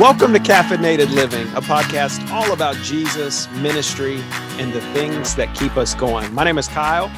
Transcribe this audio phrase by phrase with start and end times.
[0.00, 4.20] Welcome to Caffeinated Living, a podcast all about Jesus, ministry,
[4.60, 6.32] and the things that keep us going.
[6.32, 7.10] My name is Kyle.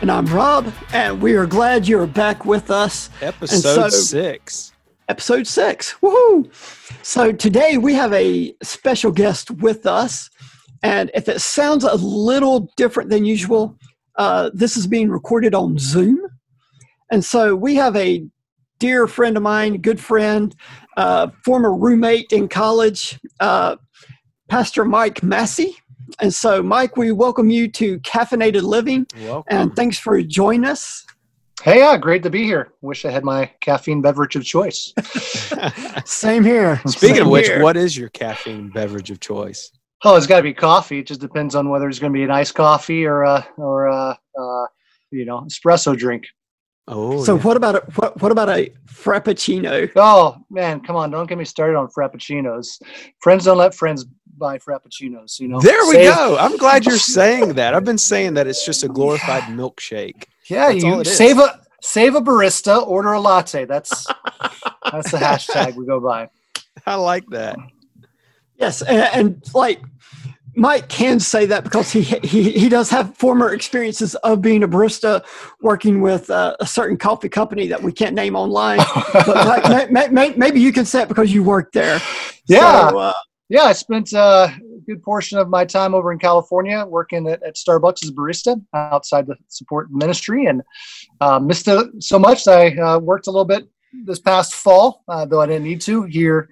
[0.00, 3.10] And I'm Rob, and we are glad you're back with us.
[3.20, 4.72] Episode so, six.
[5.08, 5.94] Episode six.
[6.00, 6.54] Woohoo!
[7.04, 10.30] So today we have a special guest with us.
[10.84, 13.76] And if it sounds a little different than usual,
[14.14, 16.20] uh, this is being recorded on Zoom.
[17.10, 18.24] And so we have a
[18.78, 20.54] dear friend of mine, good friend,
[20.96, 23.76] uh, former roommate in college, uh,
[24.48, 25.76] Pastor Mike Massey.
[26.20, 29.06] And so, Mike, we welcome you to Caffeinated Living.
[29.22, 29.44] Welcome.
[29.48, 31.04] And thanks for joining us.
[31.62, 32.72] Hey, yeah, great to be here.
[32.82, 34.92] Wish I had my caffeine beverage of choice.
[36.04, 36.80] Same here.
[36.86, 37.62] Speaking Same of which, here.
[37.62, 39.70] what is your caffeine beverage of choice?
[40.04, 40.98] Oh, it's got to be coffee.
[40.98, 43.86] It just depends on whether it's going to be an iced coffee or a or
[43.86, 44.66] a uh,
[45.10, 46.26] you know espresso drink.
[46.86, 47.42] Oh, So yeah.
[47.42, 49.90] what about a what, what about a frappuccino?
[49.96, 51.10] Oh man, come on!
[51.10, 52.80] Don't get me started on frappuccinos.
[53.20, 54.04] Friends don't let friends
[54.36, 55.40] buy frappuccinos.
[55.40, 55.60] You know.
[55.60, 56.36] there we Save- go.
[56.38, 57.74] I'm glad you're saying that.
[57.74, 60.24] I've been saying that it's just a glorified milkshake.
[60.50, 61.16] Yeah, That's all you it is.
[61.16, 63.64] save a save a barista, order a latte.
[63.64, 64.06] That's
[64.92, 66.28] that's the hashtag we go by.
[66.86, 67.56] I like that.
[68.56, 69.80] Yes, and, and like
[70.56, 74.68] Mike can say that because he he he does have former experiences of being a
[74.68, 75.24] barista,
[75.60, 78.78] working with uh, a certain coffee company that we can't name online.
[79.12, 82.00] But Mike, may, may, may, maybe you can say it because you worked there.
[82.46, 82.90] Yeah.
[82.90, 83.12] So, uh,
[83.48, 87.42] Yeah, I spent uh, a good portion of my time over in California working at,
[87.42, 90.62] at Starbucks as a barista outside the support ministry and
[91.20, 93.68] uh, missed it so much that I uh, worked a little bit
[94.04, 96.48] this past fall, uh, though I didn't need to here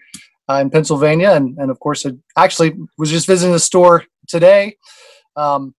[0.53, 1.33] uh, in Pennsylvania.
[1.33, 4.77] And, and of course, I actually was just visiting the store today
[5.37, 5.75] um,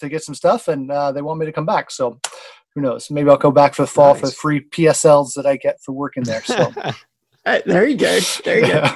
[0.00, 1.90] to get some stuff, and uh, they want me to come back.
[1.90, 2.20] So
[2.74, 3.10] who knows?
[3.10, 5.92] Maybe I'll go back for the fall for the free PSLs that I get for
[5.92, 6.42] working there.
[6.42, 6.72] So
[7.44, 8.18] hey, there you go.
[8.44, 8.86] There you go.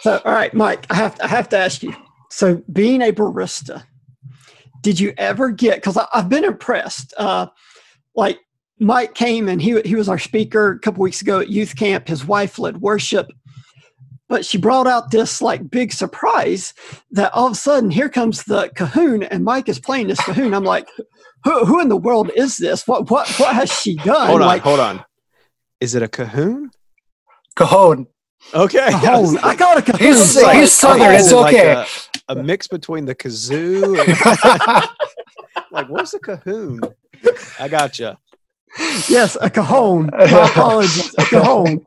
[0.00, 1.94] So, all right, Mike, I have to, I have to ask you.
[2.30, 3.84] So, being a barista,
[4.82, 5.76] did you ever get?
[5.76, 7.12] Because I've been impressed.
[7.16, 7.48] Uh,
[8.14, 8.38] like
[8.78, 12.08] Mike came and he he was our speaker a couple weeks ago at youth camp.
[12.08, 13.30] His wife led worship,
[14.28, 16.74] but she brought out this like big surprise
[17.12, 20.54] that all of a sudden here comes the cahoon and Mike is playing this cahoon.
[20.54, 20.88] I'm like,
[21.44, 22.86] who, who in the world is this?
[22.86, 24.28] What what what has she done?
[24.28, 25.04] hold on, like, hold on.
[25.80, 26.70] Is it a cahoon?
[27.56, 28.06] Cajon.
[28.54, 28.90] Okay.
[28.90, 29.38] cajon.
[29.38, 29.98] I got a cahoon.
[29.98, 30.56] He's- Sorry.
[30.58, 31.86] he's Southern, it's it like okay.
[32.28, 34.88] a, a mix between the kazoo and
[35.70, 36.80] like what's a cahoon?
[37.58, 38.18] I gotcha.
[39.08, 40.10] Yes, a cajon.
[40.12, 41.86] My apologies, a cajon.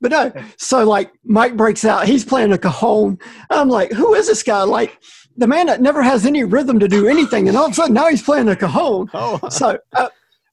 [0.00, 3.18] But no, so like Mike breaks out, he's playing a cajon.
[3.50, 4.62] I'm like, who is this guy?
[4.62, 4.98] Like
[5.36, 7.94] the man that never has any rhythm to do anything, and all of a sudden
[7.94, 9.10] now he's playing a cajon.
[9.14, 10.08] Oh, So uh,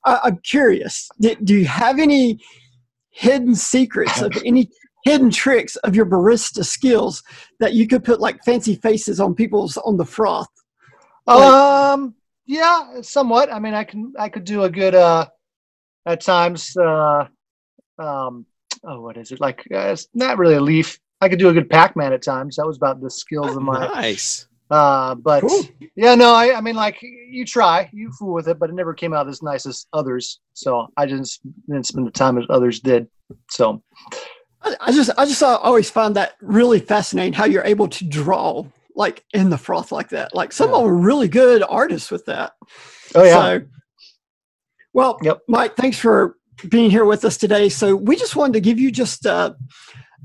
[0.05, 2.39] I, I'm curious, do, do you have any
[3.11, 4.69] hidden secrets of any
[5.03, 7.23] hidden tricks of your barista skills
[7.59, 10.47] that you could put like fancy faces on people's on the froth?
[11.27, 12.15] Um,
[12.45, 13.51] yeah, somewhat.
[13.51, 15.27] I mean, I can, I could do a good, uh,
[16.05, 17.27] at times, uh,
[17.99, 18.45] um,
[18.83, 19.39] oh, what is it?
[19.39, 20.99] Like, uh, it's not really a leaf.
[21.21, 22.55] I could do a good Pac-Man at times.
[22.55, 24.47] That was about the skills of my, nice.
[24.71, 25.63] uh, but Cool.
[25.95, 28.93] yeah, no, I, I mean, like you try, you fool with it, but it never
[28.93, 30.39] came out as nice as others.
[30.53, 33.07] So I just didn't spend the time as others did.
[33.49, 33.83] So
[34.63, 38.05] I I just I just uh, always find that really fascinating how you're able to
[38.05, 40.35] draw like in the froth like that.
[40.35, 42.53] Like some of them are really good artists with that.
[43.15, 43.61] oh yeah, So,
[44.93, 45.41] well, Yep.
[45.47, 46.37] Mike, thanks for
[46.69, 47.69] being here with us today.
[47.69, 49.53] So we just wanted to give you just uh,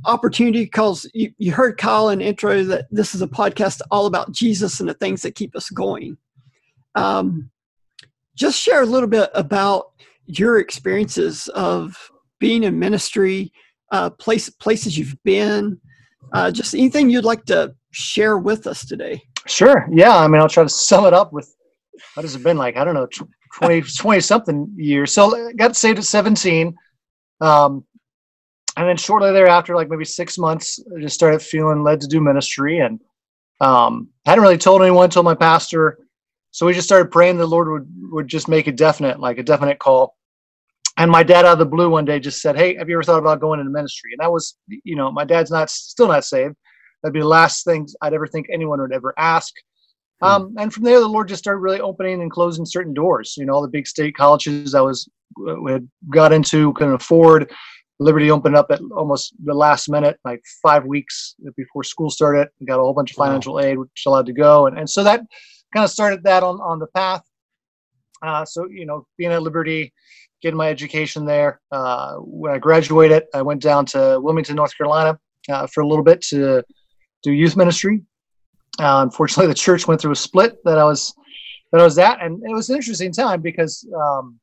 [0.05, 4.07] opportunity because you, you heard Kyle in the intro that this is a podcast all
[4.07, 6.17] about Jesus and the things that keep us going.
[6.95, 7.51] Um,
[8.35, 9.93] just share a little bit about
[10.27, 13.53] your experiences of being in ministry,
[13.93, 15.81] uh, place, places you've been,
[16.33, 19.23] uh, just anything you'd like to share with us today.
[19.47, 19.89] Sure.
[19.91, 20.17] Yeah.
[20.17, 21.55] I mean, I'll try to sum it up with
[22.17, 22.79] what has it been like?
[22.79, 23.29] I don't know, tw-
[23.59, 25.13] 20, 20 something years.
[25.13, 26.75] So got saved at 17.
[27.43, 27.85] Um,
[28.77, 32.21] and then shortly thereafter, like maybe six months, I just started feeling led to do
[32.21, 33.01] ministry and
[33.61, 35.99] um, hadn't really told anyone, told my pastor.
[36.53, 39.43] So we just started praying the Lord would, would just make a definite, like a
[39.43, 40.17] definite call.
[40.97, 43.03] And my dad out of the blue one day just said, Hey, have you ever
[43.03, 44.13] thought about going into ministry?
[44.13, 46.57] And that was, you know, my dad's not still not saved.
[47.03, 49.53] That'd be the last thing I'd ever think anyone would ever ask.
[50.23, 53.35] Um, and from there, the Lord just started really opening and closing certain doors.
[53.37, 55.09] You know, all the big state colleges I was
[55.69, 57.53] had got into couldn't afford.
[57.99, 62.49] Liberty opened up at almost the last minute, like five weeks before school started.
[62.61, 63.27] We got a whole bunch of Wow.
[63.27, 65.21] financial aid, which allowed to go, and and so that
[65.73, 67.23] kind of started that on on the path.
[68.23, 69.93] Uh, so you know, being at Liberty,
[70.43, 71.61] getting my education there.
[71.71, 75.19] Uh, when I graduated, I went down to Wilmington, North Carolina,
[75.49, 76.63] uh, for a little bit to
[77.23, 78.03] do youth ministry.
[78.79, 81.15] Uh, unfortunately, the church went through a split that I was
[81.73, 84.39] that I was at, and it was an interesting time because um,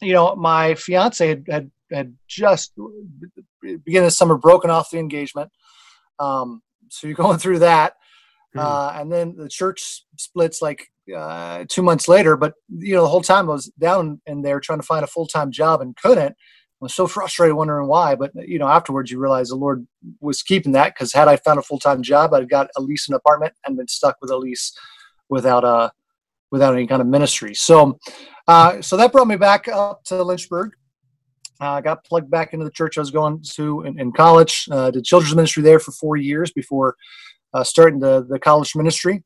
[0.00, 2.72] you know my fiance had had, had just
[3.84, 5.50] beginning of summer broken off the engagement.
[6.18, 7.94] Um, so you're going through that,
[8.56, 8.60] mm.
[8.60, 12.36] uh, and then the church splits like uh, two months later.
[12.36, 15.08] But you know the whole time I was down in there trying to find a
[15.08, 16.36] full time job and couldn't
[16.80, 18.14] was so frustrated, wondering why.
[18.14, 19.86] But you know, afterwards, you realize the Lord
[20.20, 23.08] was keeping that because had I found a full time job, I'd got a lease
[23.08, 24.76] an apartment and been stuck with a lease
[25.28, 25.90] without a uh,
[26.50, 27.54] without any kind of ministry.
[27.54, 27.98] So,
[28.46, 30.72] uh, so that brought me back up to Lynchburg.
[31.60, 34.68] I uh, got plugged back into the church I was going to in, in college.
[34.70, 36.96] Uh, did children's ministry there for four years before
[37.54, 39.24] uh, starting the the college ministry.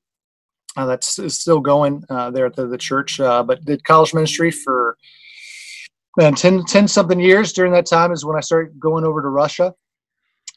[0.77, 4.88] Uh, that's still going there at the, the church, but did college ministry for
[6.27, 9.29] and 10, 10 something years during that time is when I started going over to
[9.29, 9.73] Russia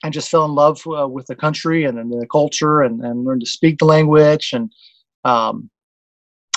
[0.03, 3.23] and just fell in love uh, with the country and, and, the culture and, and
[3.23, 4.51] learned to speak the language.
[4.53, 4.71] And,
[5.23, 5.69] um,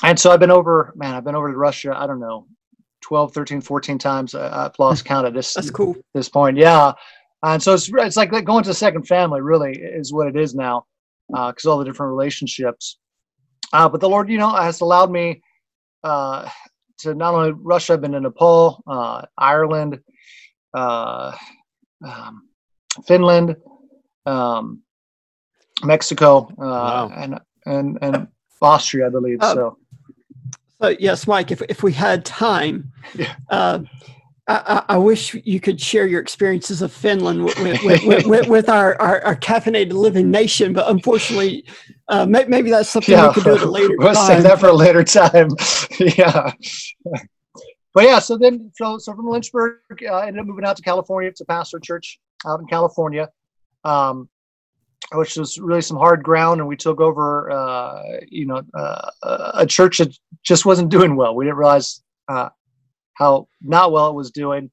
[0.02, 2.46] and so I've been over, man, I've been over to Russia, I don't know,
[3.02, 4.34] 12, 13, 14 times.
[4.34, 5.96] I've lost count at this, That's cool.
[6.14, 6.56] this point.
[6.56, 6.92] Yeah.
[7.42, 10.54] And so it's, it's like going to a second family really is what it is
[10.54, 10.86] now.
[11.34, 12.98] Uh, cause all the different relationships.
[13.72, 15.42] Uh, but the Lord, you know, has allowed me,
[16.04, 16.48] uh,
[17.04, 20.00] to not only Russia, I've been to Nepal, uh, Ireland,
[20.74, 21.32] uh,
[22.04, 22.48] um,
[23.06, 23.56] Finland,
[24.26, 24.82] um,
[25.82, 27.12] Mexico, uh, wow.
[27.14, 28.28] and and and
[28.60, 29.38] Austria, I believe.
[29.40, 29.78] Uh, so.
[30.82, 31.50] So yes, Mike.
[31.50, 33.34] If if we had time, yeah.
[34.46, 39.00] I, I, wish you could share your experiences of Finland with, with, with, with our,
[39.00, 41.64] our, our, caffeinated living nation, but unfortunately,
[42.08, 44.26] uh, may, maybe that's something yeah, we could do at a later we'll time.
[44.26, 45.48] save that for a later time.
[46.18, 46.52] yeah.
[47.94, 50.82] But yeah, so then, so, so from Lynchburg, I uh, ended up moving out to
[50.82, 53.30] California to pastor church out in California,
[53.84, 54.28] um,
[55.12, 56.60] which was really some hard ground.
[56.60, 59.10] And we took over, uh, you know, uh,
[59.54, 61.34] a church that just wasn't doing well.
[61.34, 62.50] We didn't realize uh,
[63.14, 64.70] how not well it was doing.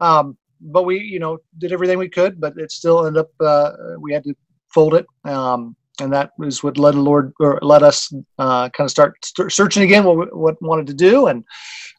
[0.00, 3.72] Um, but we, you know, did everything we could, but it still ended up, uh,
[4.00, 4.34] we had to
[4.68, 5.06] fold it.
[5.24, 9.24] Um, and that was what led the Lord or let us uh, kind of start,
[9.24, 11.42] start searching again what what wanted to do and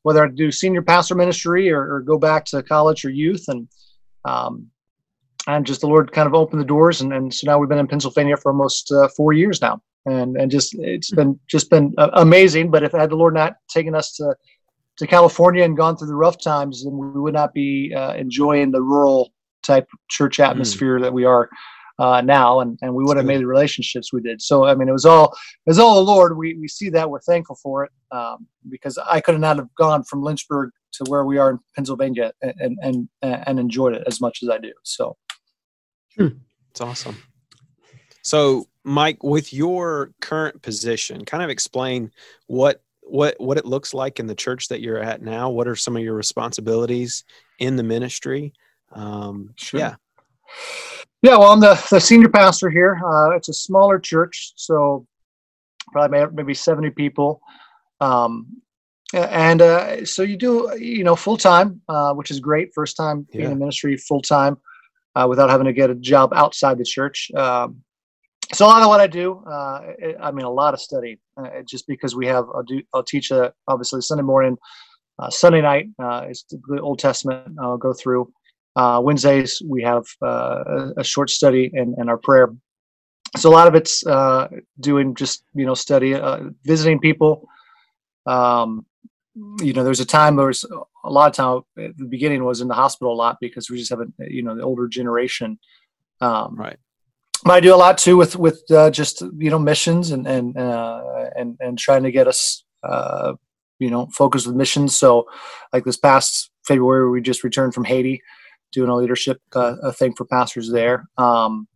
[0.03, 3.67] whether I do senior pastor ministry or, or go back to college or youth and
[4.25, 4.67] um,
[5.47, 7.79] and just the Lord kind of opened the doors and, and so now we've been
[7.79, 11.93] in Pennsylvania for almost uh, four years now and and just it's been just been
[11.97, 12.71] uh, amazing.
[12.71, 14.35] But if had the Lord not taken us to
[14.97, 18.71] to California and gone through the rough times, then we would not be uh, enjoying
[18.71, 19.31] the rural
[19.63, 20.43] type church hmm.
[20.43, 21.01] atmosphere mm.
[21.01, 21.49] that we are
[21.99, 24.41] uh, now, and, and we would have made the relationships we did.
[24.41, 25.25] So I mean, it was all
[25.65, 26.37] it was all the Lord.
[26.37, 30.03] We we see that we're thankful for it um, because I could not have gone
[30.03, 34.43] from Lynchburg to where we are in Pennsylvania and and and enjoyed it as much
[34.43, 34.71] as I do.
[34.83, 35.17] So
[36.15, 36.27] hmm.
[36.69, 37.17] it's awesome.
[38.21, 42.11] So Mike, with your current position, kind of explain
[42.45, 45.49] what what what it looks like in the church that you're at now.
[45.49, 47.23] What are some of your responsibilities
[47.59, 48.53] in the ministry?
[48.91, 49.79] Um, sure.
[49.79, 49.95] Yeah.
[51.23, 53.01] Yeah, well, I'm the, the senior pastor here.
[53.03, 55.07] Uh, it's a smaller church, so
[55.91, 57.41] probably maybe 70 people.
[57.99, 58.61] Um,
[59.13, 62.73] and uh, so you do, you know, full time, uh, which is great.
[62.73, 63.41] First time yeah.
[63.41, 64.57] being in ministry full time
[65.15, 67.31] uh, without having to get a job outside the church.
[67.31, 67.81] Um,
[68.53, 69.81] so a lot of what I do, uh,
[70.21, 73.31] I mean, a lot of study, uh, just because we have, I'll, do, I'll teach
[73.31, 74.57] a, obviously Sunday morning,
[75.19, 77.57] uh, Sunday night uh, is the Old Testament.
[77.59, 78.31] I'll go through.
[78.75, 82.53] Uh, Wednesdays we have uh, a, short study and, and our prayer.
[83.35, 84.03] So a lot of it's
[84.79, 86.15] doing just you know study,
[86.63, 87.49] visiting people.
[88.27, 88.85] Um,
[89.61, 90.63] you know, there's a time there was
[91.03, 93.77] a lot of time at the beginning was in the hospital a lot because we
[93.77, 95.59] just have a you know the older generation.
[96.21, 96.77] Um, right
[97.51, 101.29] I do a lot too with with uh, just you know missions and and uh,
[101.35, 103.33] and and trying to get us uh,
[103.79, 104.97] you know focused with missions.
[104.97, 105.27] So
[105.73, 108.21] like this past February, we just returned from Haiti,
[108.71, 111.07] doing a leadership uh, thing for pastors there.
[111.17, 111.67] Um,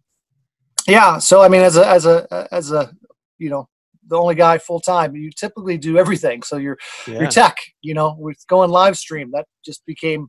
[0.87, 2.91] yeah, so I mean, as a as a as a
[3.37, 3.67] you know
[4.07, 6.43] the only guy full time, you typically do everything.
[6.43, 7.19] So your yeah.
[7.19, 10.27] your tech, you know, with going live stream, that just became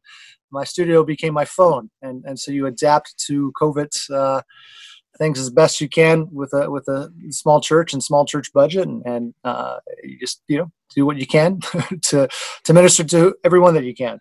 [0.50, 4.42] my studio became my phone, and and so you adapt to COVID's uh,
[5.18, 8.86] things as best you can with a with a small church and small church budget
[8.86, 11.60] and, and uh, you just you know do what you can
[12.02, 12.28] to
[12.64, 14.18] to minister to everyone that you can.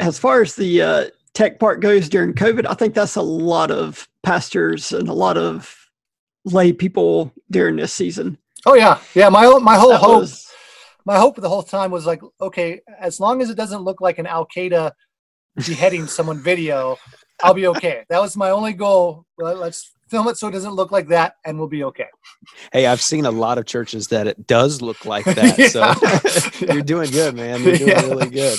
[0.00, 1.04] As far as the uh,
[1.34, 5.38] tech part goes during covid i think that's a lot of pastors and a lot
[5.38, 5.74] of
[6.44, 8.38] lay people during this season.
[8.66, 9.00] Oh yeah.
[9.14, 10.50] Yeah my my whole that hope was...
[11.04, 14.18] my hope the whole time was like okay as long as it doesn't look like
[14.18, 14.92] an al-qaeda
[15.66, 16.96] beheading someone video
[17.42, 18.04] I'll be okay.
[18.08, 19.26] That was my only goal.
[19.38, 22.08] Let's film it so it doesn't look like that, and we'll be okay.
[22.72, 25.52] Hey, I've seen a lot of churches that it does look like that.
[25.72, 25.94] So
[26.72, 27.62] you're doing good, man.
[27.62, 28.06] You're doing yeah.
[28.06, 28.58] really good.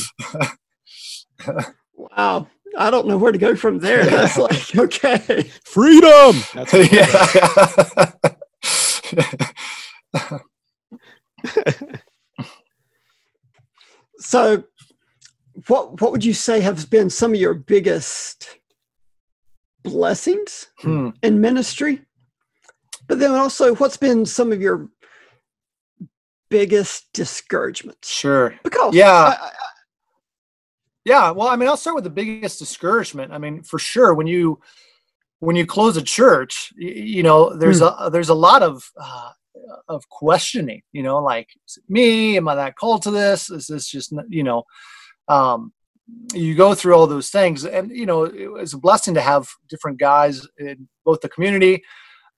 [1.94, 2.48] wow.
[2.76, 4.06] I don't know where to go from there.
[4.06, 5.44] That's like okay.
[5.64, 6.36] Freedom.
[6.54, 6.72] That's
[14.18, 14.64] so
[15.68, 18.58] what what would you say have been some of your biggest
[19.84, 21.10] blessings hmm.
[21.22, 22.02] in ministry?
[23.08, 24.90] But then also what's been some of your
[26.50, 28.10] biggest discouragements?
[28.10, 28.56] Sure.
[28.64, 29.12] Because yeah.
[29.12, 29.52] I, I,
[31.06, 33.34] yeah, well, I mean, I'll start with the biggest discouragement.
[33.34, 34.62] I mean, for sure, when you
[35.40, 37.88] when you close a church, you, you know, there's hmm.
[37.98, 39.32] a there's a lot of uh,
[39.90, 40.82] of questioning.
[40.94, 41.50] You know, like
[41.90, 43.50] me, am I that called to this?
[43.50, 44.64] Is this just you know?
[45.28, 45.74] Um,
[46.34, 49.48] you go through all those things, and you know, it was a blessing to have
[49.70, 51.84] different guys in both the community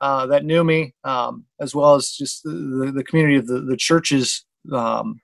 [0.01, 3.77] uh, that knew me, um, as well as just the, the community of the, the
[3.77, 5.19] churches um,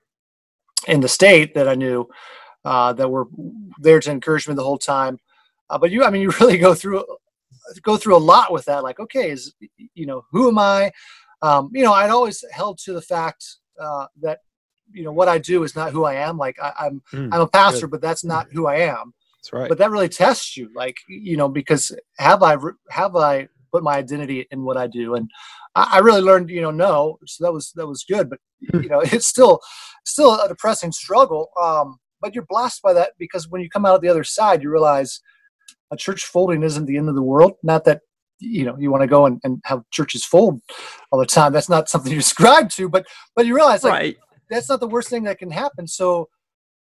[0.88, 2.08] in the state that I knew
[2.64, 3.26] uh, that were
[3.78, 5.18] there to encourage me the whole time.
[5.70, 7.04] Uh, but you, I mean, you really go through
[7.82, 8.82] go through a lot with that.
[8.82, 9.54] Like, okay, is
[9.94, 10.90] you know, who am I?
[11.42, 13.44] Um, you know, I'd always held to the fact
[13.80, 14.40] uh, that
[14.92, 16.38] you know what I do is not who I am.
[16.38, 17.92] Like, I, am I'm, mm, I'm a pastor, good.
[17.92, 19.12] but that's not who I am.
[19.38, 19.68] That's right.
[19.68, 22.56] But that really tests you, like you know, because have I
[22.90, 25.14] have I put my identity in what I do?
[25.14, 25.30] And
[25.74, 27.18] I, I really learned, you know, no.
[27.26, 28.38] So that was that was good, but
[28.70, 28.82] hmm.
[28.82, 29.60] you know, it's still
[30.04, 31.50] still a depressing struggle.
[31.60, 34.70] Um, but you're blessed by that because when you come out the other side, you
[34.70, 35.20] realize
[35.90, 37.54] a church folding isn't the end of the world.
[37.62, 38.00] Not that
[38.38, 40.60] you know you want to go and, and have churches fold
[41.10, 41.52] all the time.
[41.52, 44.16] That's not something you ascribe to, but but you realize like right.
[44.52, 45.86] That's not the worst thing that can happen.
[45.86, 46.28] So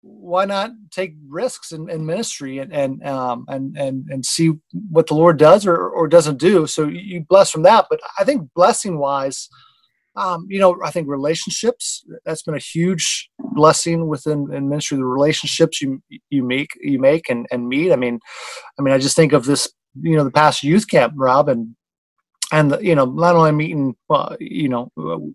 [0.02, 4.52] why not take risks in, in ministry and and um and and and see
[4.90, 6.66] what the Lord does or or doesn't do?
[6.66, 7.86] So you bless from that.
[7.90, 9.48] But I think blessing wise
[10.16, 15.04] um, you know, I think relationships, that's been a huge blessing within in ministry, the
[15.04, 17.92] relationships you, you make, you make and, and meet.
[17.92, 18.18] I mean,
[18.78, 21.76] I mean, I just think of this, you know, the past youth camp, Rob, and,
[22.52, 24.90] and, the, you know, not only meeting, well, you know,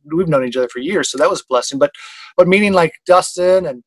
[0.06, 1.92] we've known each other for years, so that was a blessing, but,
[2.38, 3.84] but meeting like Dustin and,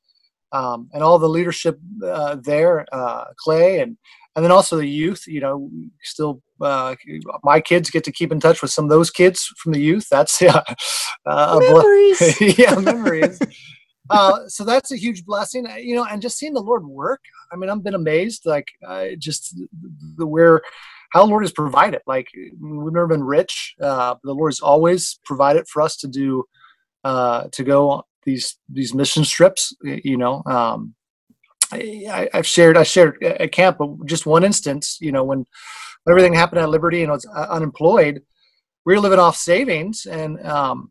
[0.52, 3.96] um, and all the leadership uh, there, uh, Clay, and
[4.36, 5.24] and then also the youth.
[5.26, 5.70] You know,
[6.02, 6.94] still uh,
[7.42, 10.06] my kids get to keep in touch with some of those kids from the youth.
[10.10, 10.62] That's yeah,
[11.26, 12.40] uh, memories.
[12.58, 13.40] yeah, memories.
[14.10, 17.20] uh, so that's a huge blessing, uh, you know, and just seeing the Lord work.
[17.52, 19.58] I mean, I've been amazed, like uh, just
[20.16, 20.62] the where
[21.10, 22.00] how the Lord has provided.
[22.06, 23.74] Like we've never been rich.
[23.80, 26.44] Uh, the Lord has always provided for us to do
[27.04, 29.74] uh, to go these these mission trips.
[29.82, 30.94] You know, um,
[31.72, 34.98] I, have shared I shared at camp, but just one instance.
[35.00, 35.46] You know, when
[36.08, 38.22] everything happened at Liberty and I was uh, unemployed,
[38.84, 40.90] we were living off savings, and um,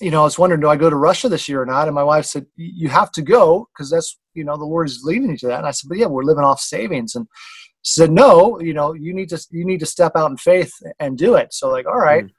[0.00, 1.88] you know, I was wondering, do I go to Russia this year or not?
[1.88, 5.02] And my wife said, you have to go because that's you know the Lord is
[5.04, 5.58] leading you to that.
[5.58, 7.26] And I said, but yeah, we're living off savings, and
[7.86, 11.16] said, no, you know, you need to you need to step out in faith and
[11.16, 11.52] do it.
[11.54, 12.24] So like, all right.
[12.24, 12.30] Mm.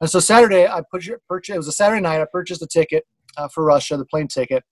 [0.00, 1.20] And so Saturday, I purchased.
[1.48, 2.20] It was a Saturday night.
[2.20, 3.04] I purchased a ticket
[3.36, 4.62] uh, for Russia, the plane ticket,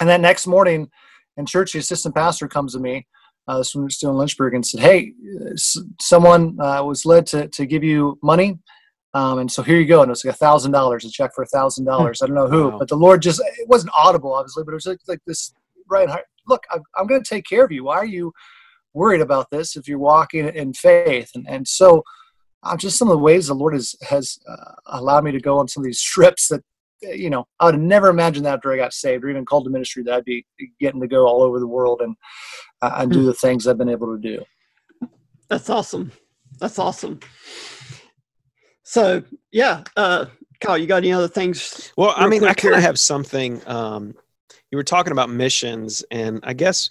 [0.00, 0.88] and then next morning
[1.36, 3.06] in church, the assistant pastor comes to me,
[3.48, 5.12] uh, this one was still in Lynchburg, and said, "Hey,
[6.00, 8.58] someone uh, was led to to give you money,
[9.14, 11.32] um, and so here you go." And it was like a thousand dollars, a check
[11.34, 12.22] for a thousand dollars.
[12.22, 12.78] I don't know who, wow.
[12.78, 15.52] but the Lord just it wasn't audible, obviously, but it was like, like this
[15.88, 16.24] right heart.
[16.48, 17.84] Look, I'm, I'm going to take care of you.
[17.84, 18.32] Why are you
[18.96, 21.30] worried about this if you're walking in faith?
[21.34, 22.02] And and so.
[22.62, 25.58] Uh, just some of the ways the Lord has has uh, allowed me to go
[25.58, 26.64] on some of these trips that
[27.02, 29.70] you know, I would never imagine that after I got saved or even called to
[29.70, 30.46] ministry that I'd be
[30.80, 32.16] getting to go all over the world and
[32.82, 33.26] uh, and do hmm.
[33.26, 34.44] the things I've been able to do.
[35.48, 36.12] That's awesome.
[36.58, 37.20] That's awesome.
[38.82, 39.22] So
[39.52, 40.26] yeah, uh,
[40.60, 41.92] Kyle, you got any other things?
[41.96, 43.60] Well, I mean, I kind of have something.
[43.66, 44.14] Um,
[44.70, 46.90] you were talking about missions, and I guess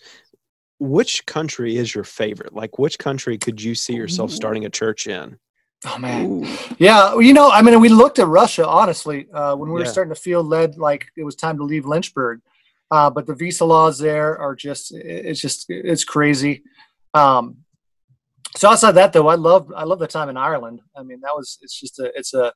[0.79, 2.53] which country is your favorite?
[2.53, 5.37] Like, which country could you see yourself starting a church in?
[5.85, 6.47] Oh man, Ooh.
[6.79, 7.17] yeah.
[7.19, 10.19] You know, I mean, we looked at Russia honestly uh, when we were starting to
[10.19, 12.39] feel led like it was time to leave Lynchburg,
[12.89, 16.63] uh, but the visa laws there are just—it's just—it's crazy.
[17.13, 17.57] Um,
[18.55, 20.81] so outside that, though, I love I love the time in Ireland.
[20.95, 22.51] I mean, that was it's just a it's a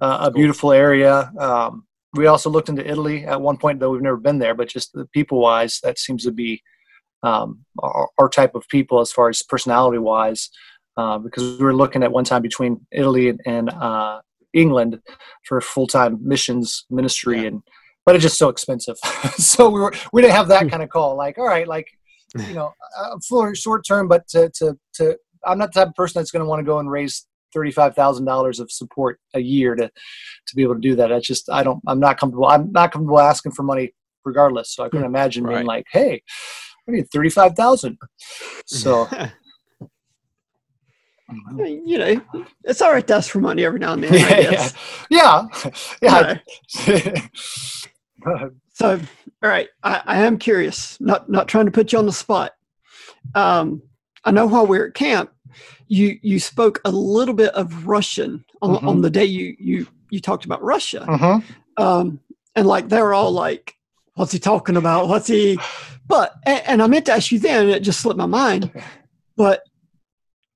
[0.00, 1.32] a beautiful area.
[1.38, 4.68] Um, we also looked into Italy at one point, though we've never been there, but
[4.68, 6.62] just the people wise, that seems to be
[7.22, 10.50] um, our, our, type of people as far as personality wise
[10.96, 14.20] uh, because we were looking at one time between Italy and, uh,
[14.54, 15.00] England
[15.44, 17.48] for full time missions ministry, yeah.
[17.48, 17.62] and
[18.04, 18.96] but it's just so expensive.
[19.36, 20.68] so we were we didn't have that hmm.
[20.68, 21.16] kind of call.
[21.16, 21.88] Like, all right, like
[22.36, 25.94] you know, uh, for short term, but to to to I'm not the type of
[25.94, 29.40] person that's going to want to go and raise thirty-five thousand dollars of support a
[29.40, 31.12] year to to be able to do that.
[31.12, 32.46] I just I don't I'm not comfortable.
[32.46, 33.92] I'm not comfortable asking for money
[34.24, 34.74] regardless.
[34.74, 36.22] So I couldn't imagine being like, hey,
[36.88, 37.98] I need thirty-five thousand.
[38.66, 39.30] So I
[41.52, 42.20] mean, you know,
[42.64, 44.14] it's all right to ask for money every now and then.
[44.14, 44.74] I yeah, guess.
[45.10, 45.46] yeah,
[46.02, 46.38] yeah.
[46.86, 47.14] No.
[48.74, 49.00] So,
[49.42, 51.00] all right, I, I am curious.
[51.00, 52.52] Not not trying to put you on the spot.
[53.34, 53.82] Um,
[54.24, 55.30] I know while we are at camp,
[55.88, 58.86] you you spoke a little bit of Russian on, Mhm.
[58.88, 61.42] on the day you you you talked about Russia, Mhm.
[61.76, 62.20] um,
[62.54, 63.74] and like they were all like,
[64.14, 65.08] "What's he talking about?
[65.08, 65.58] What's he?"
[66.08, 68.72] But and, I meant to ask you then, and it just slipped my mind.
[69.36, 69.62] But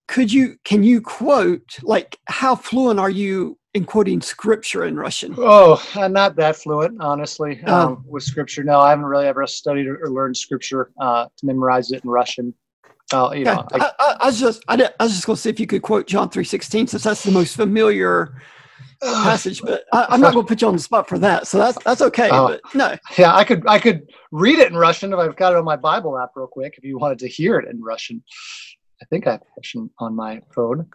[0.08, 5.34] could you can you quote like how fluent are you in quoting scripture in Russian?
[5.38, 7.74] Oh, I'm not that fluent, honestly, Oh.
[7.74, 8.64] um, with scripture.
[8.64, 12.54] No, I haven't really ever studied or, learned scripture uh, to memorize it in Russian.
[13.12, 15.42] Uh, you know, I, I, I, was just I, did, I was just going to
[15.42, 18.40] see if you could quote John three sixteen since that's the most familiar
[19.02, 21.46] passage, but I, I'm not going to put you on the spot for that.
[21.46, 22.30] So that's that's okay.
[22.30, 25.52] Uh, but no, yeah, I could I could read it in Russian if I've got
[25.52, 26.74] it on my Bible app real quick.
[26.78, 28.22] If you wanted to hear it in Russian,
[29.00, 30.88] I think I have Russian on my phone.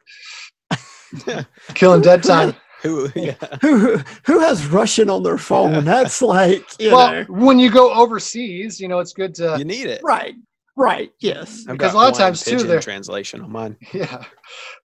[1.74, 2.56] Killing dead time.
[2.84, 3.10] Who?
[3.16, 3.34] Yeah.
[3.62, 5.84] who who- who has Russian on their phone?
[5.94, 9.66] That's like you well, know, when you go overseas, you know it's good to You
[9.66, 10.02] need it.
[10.04, 10.36] right,
[10.78, 13.76] right, yes, I've Because got a lot of times, too, pigeon they're- translation on mine.
[13.94, 14.24] yeah.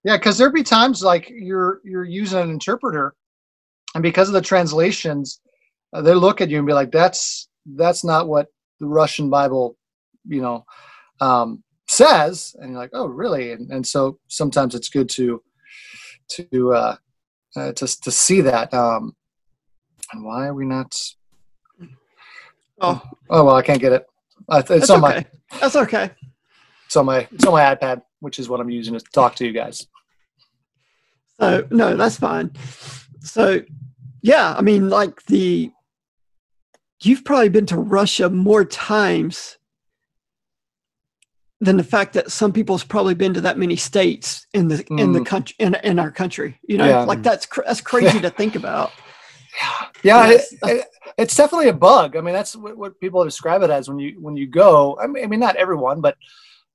[0.04, 3.16] Yeah because there'd be times like you're you're using an interpreter
[3.96, 5.40] and because of the translations
[5.94, 7.48] uh, they look at you and be like that's
[7.78, 8.48] that's not what
[8.82, 9.78] the russian bible
[10.28, 10.66] you know
[11.22, 12.56] um, says.
[12.60, 13.52] And you're like oh really?
[13.54, 15.42] And, and so sometimes it's good to
[16.32, 16.96] to uh,
[17.56, 19.16] uh to, to see that um
[20.12, 20.94] and why are we not
[22.82, 24.06] Oh, oh well i can't get it
[24.50, 25.26] uh, it's that's on my okay.
[25.60, 26.12] That's okay.
[26.86, 29.46] it's on my it's on my ipad which is what i'm using to talk to
[29.46, 29.88] you guys
[31.40, 32.52] So no, that's fine.
[33.22, 33.62] So
[34.22, 35.72] yeah, I mean, like the
[37.02, 39.58] you've probably been to Russia more times
[41.60, 45.12] than the fact that some people's probably been to that many states in the in
[45.14, 45.26] the Mm.
[45.26, 46.60] country in, in our country.
[46.68, 47.04] You know, Yeah.
[47.04, 48.92] like that's cr- that's crazy to think about.
[49.62, 50.52] Yeah Yes.
[50.54, 50.86] it, it,
[51.18, 52.16] it's definitely a bug.
[52.16, 54.98] I mean that's what, what people describe it as when you when you go.
[55.02, 56.16] I mean, I mean not everyone but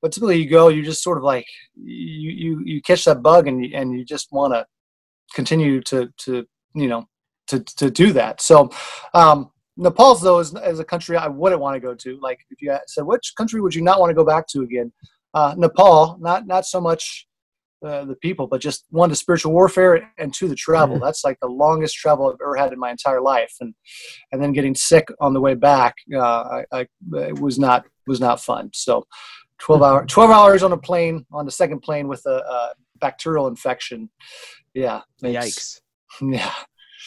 [0.00, 3.48] but typically you go you just sort of like you you you catch that bug
[3.48, 4.66] and you, and you just want to
[5.34, 7.06] continue to to you know
[7.48, 8.40] to to do that.
[8.40, 8.70] So
[9.14, 12.18] um nepal's though is, is a country i wouldn't want to go to.
[12.20, 14.92] Like if you said which country would you not want to go back to again?
[15.34, 17.27] Uh nepal not not so much
[17.84, 20.96] uh, the people, but just one to spiritual warfare and two the travel.
[20.96, 21.00] Mhm.
[21.02, 23.74] That's like the longest travel I've ever had in my entire life, and
[24.32, 28.20] and then getting sick on the way back, uh, I, I it was not was
[28.20, 28.70] not fun.
[28.74, 29.06] So,
[29.58, 32.68] twelve hour twelve hours on a plane on the second plane with a, uh
[33.00, 34.10] bacterial infection.
[34.74, 35.80] Yeah, makes- Yikes.
[36.20, 36.52] Yeah,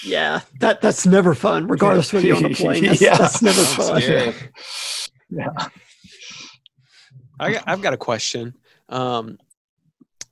[0.05, 2.83] Yeah, that that's never fun, regardless whether you're on the plane.
[2.85, 3.17] That's, Yeah.
[3.17, 4.01] that's never fun.
[4.01, 4.33] scary.
[5.29, 5.49] yeah.
[7.39, 8.53] I, I've got a question.
[8.89, 9.37] Um,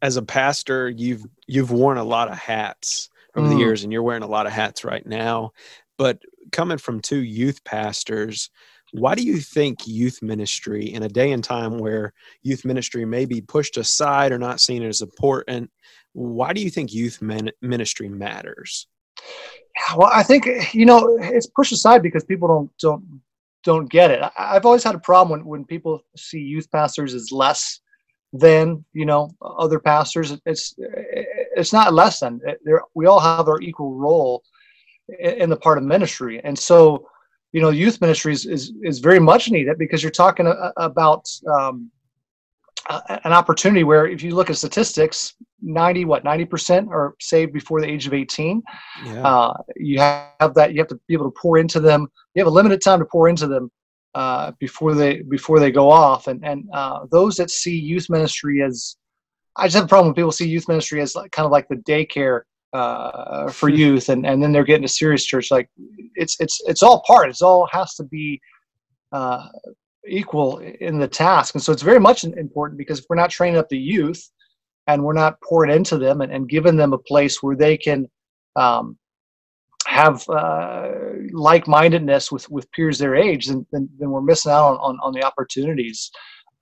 [0.01, 3.59] as a pastor, you've you've worn a lot of hats over the Mm.
[3.59, 5.51] years, and you're wearing a lot of hats right now.
[5.97, 6.19] But
[6.51, 8.49] coming from two youth pastors,
[8.93, 13.25] why do you think youth ministry, in a day and time where youth ministry may
[13.25, 15.69] be pushed aside or not seen as important,
[16.13, 18.87] why do you think youth min- ministry matters?
[19.95, 23.21] Well, I think you know it's pushed aside because people don't don't
[23.63, 24.21] don't get it.
[24.21, 27.79] I, I've always had a problem when when people see youth pastors as less
[28.33, 30.37] than you know other pastors.
[30.45, 32.39] It's it's not less than.
[32.63, 34.43] They're, we all have our equal role
[35.19, 37.07] in, in the part of ministry, and so
[37.51, 41.89] you know youth ministry is is, very much needed because you're talking about um,
[42.89, 47.87] an opportunity where if you look at statistics 90 what 90% are saved before the
[47.87, 48.63] age of 18
[49.05, 49.23] Yeah.
[49.23, 52.47] uh, you have that you have to be able to pour into them you have
[52.47, 53.69] a limited time to pour into them
[54.15, 56.27] uh, before they before they go off.
[56.27, 58.97] And and uh, those that see youth ministry as
[59.55, 61.67] i just have a problem when people see youth ministry as like, kind of like
[61.67, 62.41] the daycare
[62.73, 65.67] uh, for youth and and then they're getting a serious church like
[66.15, 68.39] it's it's it's all part it's all has to be
[69.11, 69.47] uh,
[70.07, 71.55] equal in the task.
[71.55, 74.21] And so it's very much important because if we're not training up the youth
[74.87, 78.07] and we're not pouring into them and, and giving them a place where they can
[78.55, 78.97] um,
[80.01, 80.89] have uh,
[81.31, 85.13] like-mindedness with, with peers their age, then, then, then we're missing out on, on, on
[85.13, 86.11] the opportunities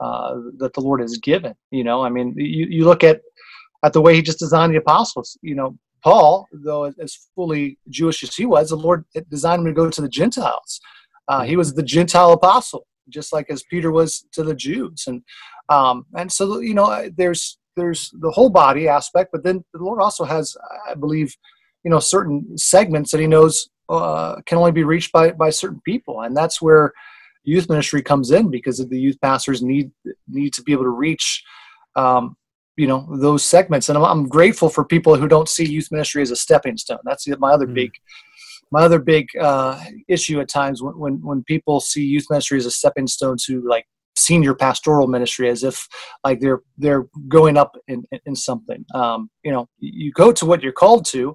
[0.06, 1.54] uh, that the Lord has given.
[1.71, 3.21] You know, I mean, you, you look at
[3.84, 5.38] at the way He just designed the apostles.
[5.41, 9.73] You know, Paul, though as fully Jewish as he was, the Lord designed him to
[9.82, 10.80] go to the Gentiles.
[11.28, 15.21] Uh, he was the Gentile apostle, just like as Peter was to the Jews, and
[15.69, 20.02] um, and so you know, there's there's the whole body aspect, but then the Lord
[20.02, 20.56] also has,
[20.89, 21.36] I believe,
[21.88, 25.80] you know, certain segments that He knows uh, can only be reached by by certain
[25.86, 26.91] people, and that's where
[27.45, 29.89] youth ministry comes in because the youth pastors need
[30.28, 31.41] need to be able to reach.
[31.95, 32.36] Um,
[32.76, 36.21] you know those segments and I'm, I'm, grateful for people who don't see youth ministry
[36.21, 37.73] as a stepping stone that's my other mm-hmm.
[37.73, 37.91] big
[38.71, 42.67] my other big uh, issue at times when, when when people see youth ministry as
[42.67, 45.88] a stepping stone to like senior pastoral ministry as if
[46.23, 50.62] like they're they're going up in, in something um, you know you go to what
[50.62, 51.34] you're called to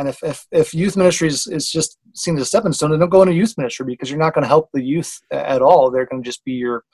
[0.00, 3.00] and if, if, if youth ministry is, is just seen as a stepping stone then
[3.00, 5.90] don't go into youth ministry because you're not going to help the youth at all
[5.90, 6.84] they're going to just be your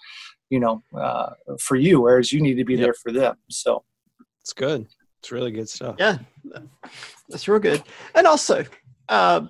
[0.51, 2.83] you know uh, for you whereas you need to be yep.
[2.83, 3.83] there for them so
[4.43, 4.87] it's good
[5.21, 6.19] it's really good stuff yeah
[7.29, 7.83] that's real good
[8.15, 8.65] and also
[9.09, 9.47] uh,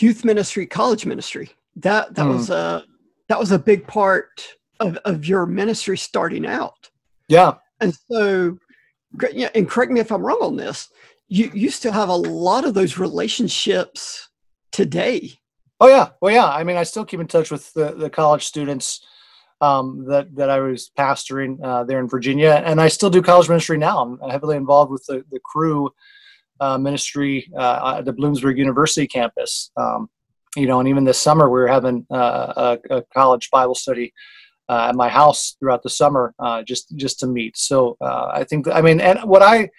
[0.00, 1.50] youth ministry, college ministry.
[1.76, 2.34] That that mm.
[2.34, 2.84] was a
[3.28, 6.90] that was a big part of, of your ministry starting out.
[7.28, 7.54] Yeah.
[7.80, 8.58] And so,
[9.54, 10.88] and correct me if I'm wrong on this.
[11.32, 14.28] You you still have a lot of those relationships
[14.70, 15.32] today.
[15.80, 16.46] Oh yeah, well yeah.
[16.46, 19.00] I mean, I still keep in touch with the, the college students
[19.62, 23.48] um, that that I was pastoring uh, there in Virginia, and I still do college
[23.48, 24.02] ministry now.
[24.02, 25.90] I'm heavily involved with the the Cru
[26.60, 29.70] uh, ministry uh, at the Bloomsburg University campus.
[29.78, 30.10] Um,
[30.54, 34.12] you know, and even this summer we were having uh, a, a, college Bible study
[34.68, 37.56] uh, at my house throughout the summer, uh, just just to meet.
[37.56, 39.70] So I think, I mean, and what I,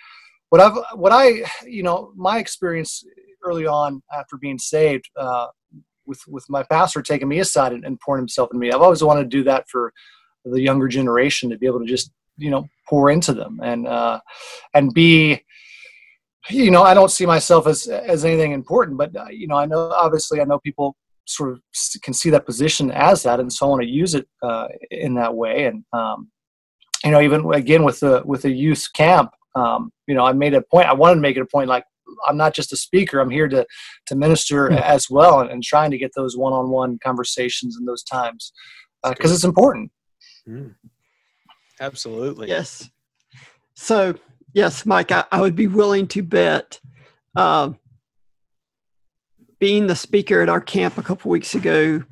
[0.54, 3.04] what I've, what I, you know, my experience
[3.44, 5.10] early on after being saved
[6.06, 8.72] with with my pastor taking me aside and, and pouring himself into me.
[8.72, 9.92] I've always wanted to do that for
[10.46, 14.20] the younger generation to be able to just you know pour into them and uh,
[14.76, 15.42] and be
[16.52, 19.66] you know, I don't see myself as as anything important, but uh, you know, I
[19.66, 21.62] know obviously I know people sort of
[22.04, 25.16] can see that position as that, and so I want to use it uh, in
[25.16, 25.66] that way.
[25.66, 26.30] And um,
[27.04, 30.54] you know, even again with the with the youth camp, um, you know, I made
[30.54, 30.88] a point.
[30.88, 31.86] I wanted to make it a point like
[32.28, 33.20] I'm not just a speaker.
[33.20, 33.66] I'm here to
[34.08, 34.82] to minister yeah.
[34.82, 38.52] as well, and, and, trying to get those one-on-one conversations in those times
[39.08, 39.92] because uh, it's important.
[40.48, 40.76] Mm.
[41.80, 42.48] Absolutely.
[42.48, 42.90] Yes.
[43.76, 44.16] So
[44.54, 46.80] Yes, Mike, I, I would be willing to bet.
[47.36, 47.72] Uh,
[49.60, 52.04] being the speaker at our camp a couple weeks ago,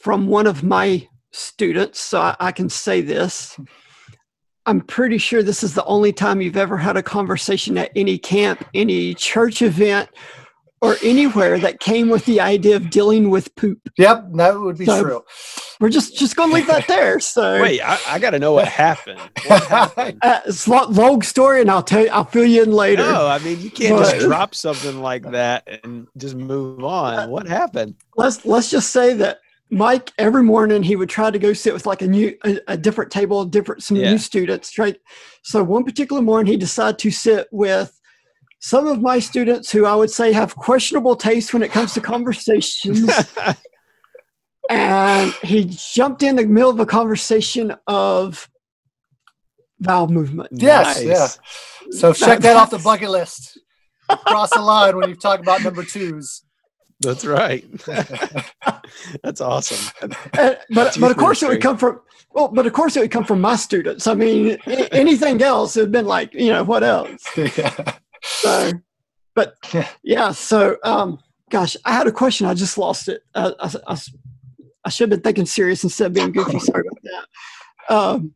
[0.00, 3.60] from one of my students, so I, I can say this.
[4.66, 8.18] I'm pretty sure this is the only time you've ever had a conversation at any
[8.18, 10.10] camp, any church event,
[10.82, 13.78] or anywhere that came with the idea of dealing with poop.
[13.98, 15.24] Yep, that would be so true.
[15.78, 17.20] We're just just going to leave that there.
[17.20, 19.20] So wait, I, I got to know what happened.
[19.46, 20.18] What happened?
[20.22, 22.10] Uh, it's a long story, and I'll tell you.
[22.10, 23.02] I'll fill you in later.
[23.02, 27.30] No, I mean you can't but, just drop something like that and just move on.
[27.30, 27.94] What happened?
[28.16, 31.86] Let's let's just say that Mike every morning he would try to go sit with
[31.86, 34.10] like a new a, a different table, different some yeah.
[34.10, 34.96] new students, right?
[35.42, 37.96] So one particular morning he decided to sit with
[38.58, 42.00] some of my students who I would say have questionable taste when it comes to
[42.00, 43.10] conversations.
[44.70, 48.48] and he jumped in the middle of a conversation of
[49.78, 50.50] vowel movement.
[50.52, 51.06] Yes, nice.
[51.06, 51.90] yeah.
[51.92, 53.58] So check that off the bucket list.
[54.08, 56.42] Cross the line when you talk about number twos.
[57.00, 57.64] That's right.
[59.22, 60.10] That's awesome.
[60.36, 62.00] Uh, but but of course it would come from
[62.32, 64.06] well, but of course it would come from my students.
[64.06, 64.58] I mean,
[64.92, 67.24] anything else would have been like, you know, what else?
[67.36, 68.72] Yeah so,
[69.34, 69.54] but
[70.02, 71.18] yeah, so um,
[71.50, 72.46] gosh, I had a question.
[72.46, 73.22] I just lost it.
[73.34, 73.98] Uh, I, I,
[74.84, 76.58] I, should have been thinking serious instead of being goofy.
[76.58, 77.94] Sorry about that.
[77.94, 78.34] Um,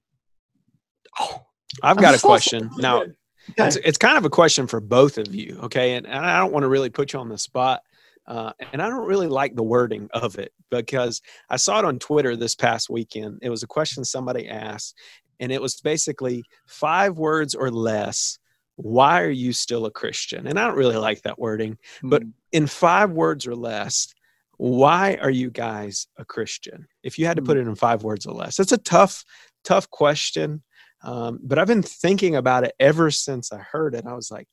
[1.21, 1.47] oh,
[1.83, 3.03] I've got a question now.
[3.03, 3.13] Okay.
[3.59, 5.97] It's, it's kind of a question for both of you, okay?
[5.97, 7.83] And, and I don't want to really put you on the spot,
[8.27, 11.99] uh, and I don't really like the wording of it because I saw it on
[11.99, 13.41] Twitter this past weekend.
[13.43, 14.95] It was a question somebody asked,
[15.41, 18.39] and it was basically five words or less
[18.77, 20.47] why are you still a Christian?
[20.47, 22.33] And I don't really like that wording, but mm.
[22.53, 24.13] in five words or less,
[24.57, 26.87] why are you guys a Christian?
[27.03, 27.67] If you had to put hmm.
[27.67, 29.25] it in five words or less, it's a tough,
[29.65, 30.63] tough question.
[31.03, 34.07] Um, but I've been thinking about it ever since I heard it.
[34.07, 34.47] I was like,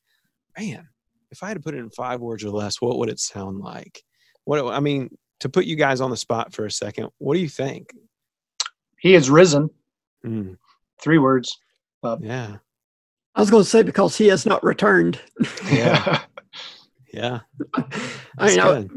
[0.58, 0.88] man,
[1.32, 3.58] if I had to put it in five words or less, what would it sound
[3.58, 4.02] like?
[4.44, 7.40] What I mean, to put you guys on the spot for a second, what do
[7.40, 7.90] you think?
[9.00, 9.70] He is risen.
[10.24, 10.58] Mm.
[11.00, 11.58] Three words.
[12.04, 12.56] Uh, yeah.
[13.34, 15.18] I was going to say because he has not returned.
[15.70, 16.20] Yeah.
[17.12, 17.40] yeah.
[18.38, 18.88] I know.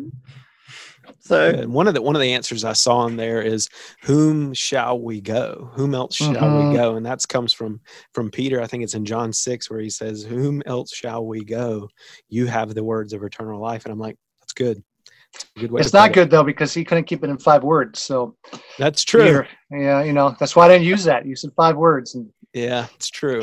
[1.25, 1.69] So good.
[1.69, 3.67] one of the one of the answers I saw in there is
[4.03, 5.71] whom shall we go?
[5.73, 6.69] Whom else shall mm-hmm.
[6.69, 6.97] we go?
[6.97, 7.81] And that comes from
[8.13, 8.61] from Peter.
[8.61, 11.89] I think it's in John 6 where he says, Whom else shall we go?
[12.29, 13.85] You have the words of eternal life.
[13.85, 14.83] And I'm like, that's good.
[15.57, 16.29] good it's not good it.
[16.29, 18.03] though because he couldn't keep it in five words.
[18.03, 18.35] So
[18.77, 19.23] that's true.
[19.23, 21.25] Peter, yeah, you know, that's why I didn't use that.
[21.25, 23.41] You said five words and Yeah, it's true.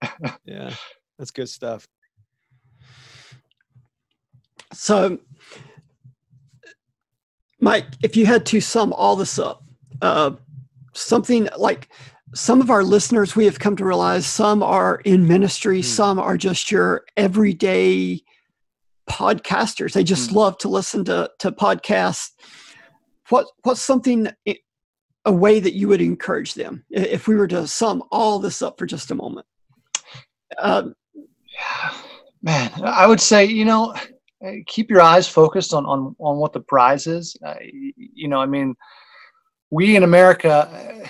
[0.46, 0.72] yeah,
[1.18, 1.86] that's good stuff.
[4.72, 5.18] So,
[7.60, 9.64] Mike, if you had to sum all this up,
[10.00, 10.32] uh,
[10.94, 11.88] something like
[12.34, 15.84] some of our listeners, we have come to realize some are in ministry, mm.
[15.84, 18.22] some are just your everyday
[19.08, 19.92] podcasters.
[19.92, 20.34] They just mm.
[20.34, 22.30] love to listen to, to podcasts.
[23.28, 24.28] What what's something
[25.24, 28.78] a way that you would encourage them if we were to sum all this up
[28.78, 29.46] for just a moment?
[30.58, 30.94] Um,
[32.42, 33.94] Man, I would say you know
[34.66, 37.36] keep your eyes focused on on on what the prize is.
[37.44, 38.74] Uh, you know, I mean,
[39.70, 41.08] we in America,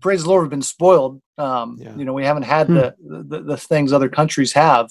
[0.00, 1.20] praise the Lord, have been spoiled.
[1.38, 1.94] Um, yeah.
[1.96, 2.74] You know, we haven't had hmm.
[2.74, 4.88] the, the, the things other countries have,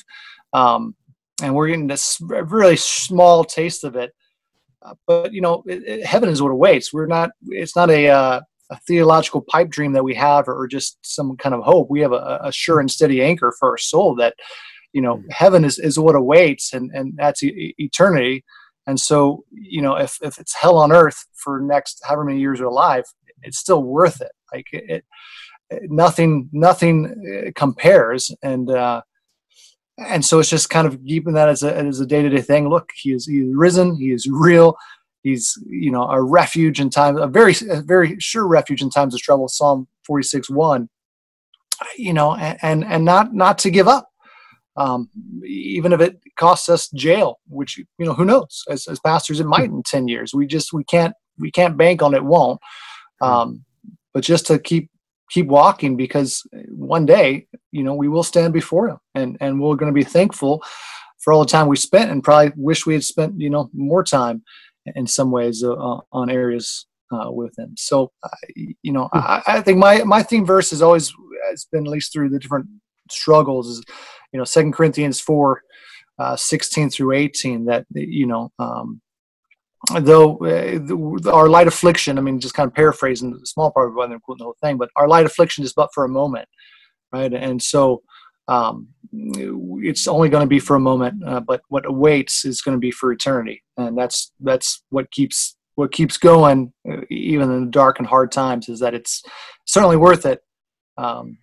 [0.51, 0.95] um,
[1.41, 4.13] and we're getting this really small taste of it.
[4.81, 6.93] Uh, but you know, it, it, heaven is what awaits.
[6.93, 7.31] We're not.
[7.47, 11.37] It's not a, uh, a theological pipe dream that we have, or, or, just some
[11.37, 11.89] kind of hope.
[11.89, 14.35] We have a, a sure and steady anchor for our soul that
[14.93, 15.29] you know mm-hmm.
[15.31, 18.43] heaven is, is what awaits and and that's e- eternity.
[18.85, 22.59] And so you know if, if it's hell on earth for next however many years
[22.59, 23.05] we're alive
[23.43, 24.31] it's still worth it.
[24.53, 25.03] Like it,
[25.69, 28.31] it nothing nothing uh, compares.
[28.41, 29.01] And uh
[29.97, 32.69] and so it's just kind of keeping that as a as a day-to-day thing.
[32.69, 33.95] Look he is he is risen.
[33.95, 34.75] He is real.
[35.21, 39.13] He's you know a refuge in times a very a very sure refuge in times
[39.13, 39.47] of trouble.
[39.47, 40.89] Psalm 46 1
[41.97, 44.09] you know and and, and not not to give up
[44.75, 45.09] um,
[45.45, 48.63] even if it costs us jail, which you know who knows.
[48.69, 50.33] As, as pastors, it might in ten years.
[50.33, 52.23] We just we can't we can't bank on it.
[52.23, 52.59] Won't.
[53.21, 53.27] Hmm.
[53.27, 53.65] Um,
[54.13, 54.89] but just to keep
[55.29, 59.75] keep walking because one day you know we will stand before him and and we're
[59.75, 60.63] going to be thankful
[61.19, 64.03] for all the time we spent and probably wish we had spent you know more
[64.03, 64.43] time
[64.95, 69.19] in some ways uh, on areas uh, with him so uh, you know hmm.
[69.19, 71.11] I, I, think my my theme verse has always
[71.49, 72.67] has been at least through the different
[73.09, 73.83] struggles is
[74.33, 75.61] you know second corinthians 4
[76.19, 79.01] uh, 16 through 18 that you know um,
[79.99, 83.95] though uh, our light affliction i mean just kind of paraphrasing the small part of
[83.95, 86.47] rather than quoting the whole thing but our light affliction is but for a moment
[87.13, 87.33] right?
[87.33, 88.01] And so
[88.47, 92.75] um, it's only going to be for a moment uh, but what awaits is going
[92.75, 93.63] to be for eternity.
[93.77, 98.31] And that's that's what keeps what keeps going uh, even in the dark and hard
[98.31, 99.23] times is that it's
[99.65, 100.41] certainly worth it
[100.97, 101.37] um,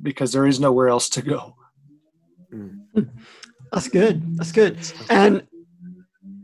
[0.00, 1.56] because there is nowhere else to go
[3.72, 4.38] That's good.
[4.38, 4.78] That's good.
[5.10, 5.46] And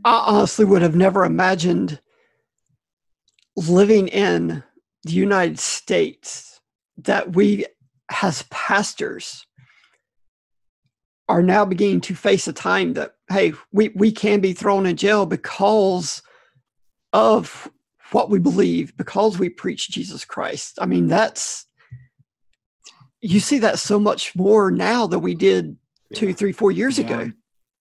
[0.03, 1.99] I honestly would have never imagined
[3.55, 4.63] living in
[5.03, 6.59] the United States
[6.97, 7.65] that we,
[8.21, 9.45] as pastors,
[11.29, 14.97] are now beginning to face a time that, hey, we, we can be thrown in
[14.97, 16.21] jail because
[17.13, 17.71] of
[18.11, 20.77] what we believe, because we preach Jesus Christ.
[20.81, 21.65] I mean, that's,
[23.21, 25.77] you see that so much more now than we did
[26.13, 27.05] two, three, four years yeah.
[27.05, 27.31] ago.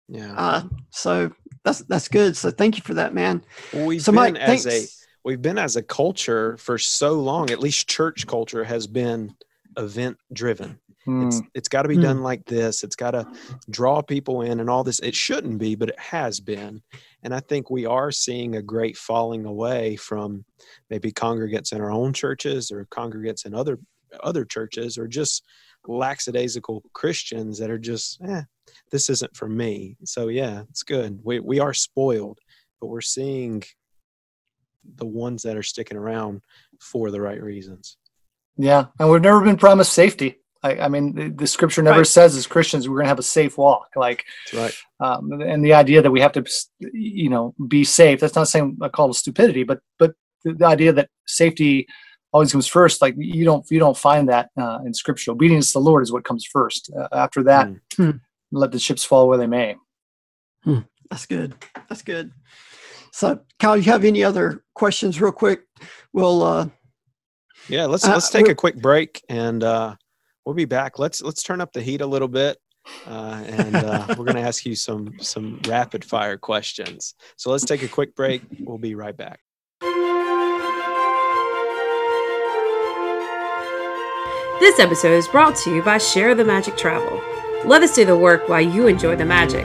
[0.08, 0.34] Yeah.
[0.36, 1.32] Uh, so
[1.64, 2.36] that's that's good.
[2.36, 3.44] So thank you for that, man.
[3.72, 5.02] We've so been Mike, as thanks.
[5.02, 7.50] a we've been as a culture for so long.
[7.50, 9.34] At least church culture has been
[9.76, 10.78] event driven.
[11.04, 11.28] Hmm.
[11.28, 12.02] It's it's got to be hmm.
[12.02, 12.82] done like this.
[12.82, 13.26] It's got to
[13.70, 15.00] draw people in and all this.
[15.00, 16.82] It shouldn't be, but it has been.
[17.22, 20.44] And I think we are seeing a great falling away from
[20.88, 23.78] maybe congregants in our own churches or congregants in other
[24.22, 25.44] other churches or just
[25.86, 28.42] lackadaisical Christians that are just, eh,
[28.90, 29.96] this isn't for me.
[30.04, 31.20] So yeah, it's good.
[31.22, 32.38] We we are spoiled,
[32.80, 33.62] but we're seeing
[34.96, 36.42] the ones that are sticking around
[36.80, 37.96] for the right reasons.
[38.56, 40.36] Yeah, and we've never been promised safety.
[40.62, 42.06] I, I mean, the, the, scripture never right.
[42.06, 43.88] says as Christians we're going to have a safe walk.
[43.96, 44.76] Like, right.
[45.00, 46.44] Um, and the idea that we have to,
[46.78, 48.20] you know, be safe.
[48.20, 50.12] That's not saying a call to stupidity, but but
[50.44, 51.86] the, the idea that safety
[52.32, 53.02] always comes first.
[53.02, 55.32] Like you don't you don't find that uh, in Scripture.
[55.32, 56.90] Obedience to the Lord is what comes first.
[56.96, 58.20] Uh, after that, mm.
[58.52, 59.76] let the chips fall where they may.
[60.64, 60.80] Hmm.
[61.10, 61.54] That's good.
[61.88, 62.32] That's good.
[63.12, 65.62] So, Kyle, you have any other questions, real quick?
[66.12, 66.42] We'll.
[66.42, 66.68] Uh,
[67.68, 69.96] yeah, let's uh, let's take a quick break, and uh,
[70.44, 70.98] we'll be back.
[70.98, 72.58] Let's let's turn up the heat a little bit.
[73.06, 77.14] Uh, and uh, we're going to ask you some some rapid fire questions.
[77.36, 78.42] So let's take a quick break.
[78.60, 79.40] We'll be right back.
[84.60, 87.18] This episode is brought to you by Share the Magic Travel.
[87.64, 89.64] Let us do the work while you enjoy the magic.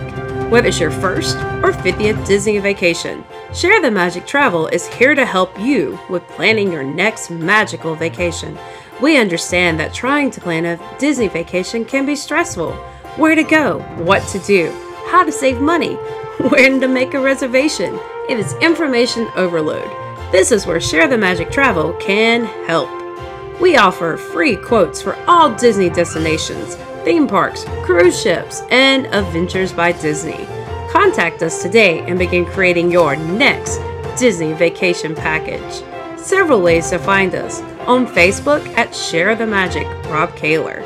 [0.49, 5.25] Whether it's your first or 50th Disney vacation, Share the Magic Travel is here to
[5.25, 8.57] help you with planning your next magical vacation.
[9.01, 12.71] We understand that trying to plan a Disney vacation can be stressful.
[13.17, 14.71] Where to go, what to do,
[15.07, 15.95] how to save money,
[16.49, 17.99] when to make a reservation.
[18.29, 19.91] It is information overload.
[20.31, 23.04] This is where Share the Magic Travel can help.
[23.59, 29.93] We offer free quotes for all Disney destinations, theme parks, cruise ships, and adventures by
[29.93, 30.45] Disney.
[30.91, 33.79] Contact us today and begin creating your next
[34.17, 35.83] Disney vacation package.
[36.17, 40.81] Several ways to find us on Facebook at Share the Magic Rob Kaler,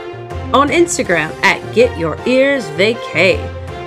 [0.53, 3.39] on Instagram at Get Your Ears Vacay,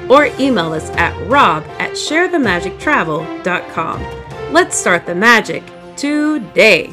[0.09, 4.53] or email us at rob at sharethemagictravel.com.
[4.53, 5.63] Let's start the magic
[5.97, 6.93] today.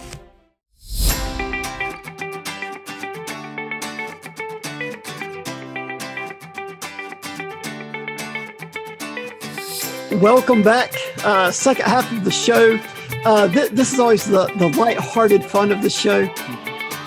[10.22, 10.96] Welcome back.
[11.24, 12.78] Uh, second half of the show.
[13.24, 16.28] Uh, th- this is always the, the light-hearted fun of the show.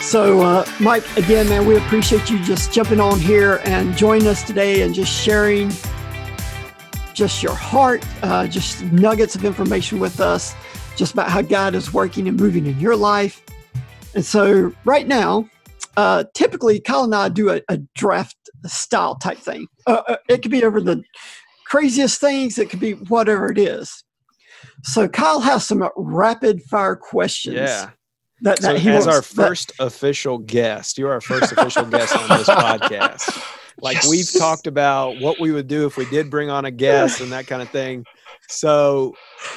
[0.01, 4.43] So, uh, Mike, again, man, we appreciate you just jumping on here and joining us
[4.43, 5.71] today and just sharing
[7.13, 10.55] just your heart, uh, just nuggets of information with us,
[10.97, 13.43] just about how God is working and moving in your life.
[14.15, 15.51] And so, right now,
[15.99, 19.67] uh, typically, Kyle and I do a, a draft style type thing.
[19.87, 21.03] Uh, uh, it could be over the
[21.73, 24.05] craziest things, it could be whatever it is.
[24.85, 27.57] So, Kyle has some rapid fire questions.
[27.57, 27.91] Yeah.
[28.43, 32.15] That, So he as wants- our that- first official guest, you're our first official guest
[32.17, 33.43] on this podcast.
[33.81, 34.11] Like Yes.
[34.11, 37.33] we've talked about what we would do if we did bring on a guest and
[37.33, 38.05] that kind of thing.
[38.49, 39.15] So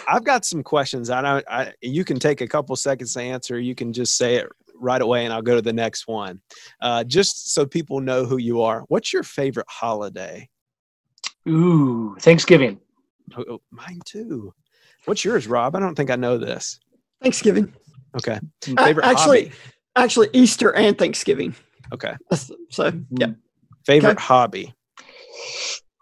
[0.07, 1.09] I've got some questions.
[1.09, 3.59] I know I, you can take a couple seconds to answer.
[3.59, 4.47] You can just say it
[4.79, 6.41] right away, and I'll go to the next one.
[6.81, 8.83] Uh, just so people know who you are.
[8.87, 10.47] What's your favorite holiday?
[11.47, 12.79] Ooh, Thanksgiving.
[13.37, 14.53] Oh, oh, mine too.
[15.05, 15.75] What's yours, Rob?
[15.75, 16.79] I don't think I know this.
[17.21, 17.73] Thanksgiving.
[18.15, 18.39] Okay.
[18.77, 19.55] Uh, Favorite actually, hobby?
[19.95, 21.55] actually, Easter and Thanksgiving.
[21.93, 22.15] Okay.
[22.71, 23.27] So, yeah.
[23.85, 24.23] Favorite Okay.
[24.23, 24.73] hobby?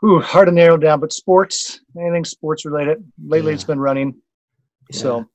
[0.05, 3.03] Ooh, hard to narrow down, but sports, anything sports related.
[3.25, 3.55] Lately, Yeah.
[3.55, 4.15] it's been running.
[4.91, 5.25] So,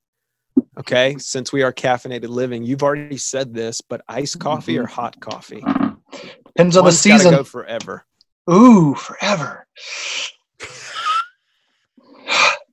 [0.79, 5.21] Okay, since we are caffeinated living, you've already said this, but iced coffee or hot
[5.21, 5.63] coffee?
[6.47, 7.31] depends on the season.
[7.33, 8.05] Go forever.
[8.51, 9.67] Ooh, forever.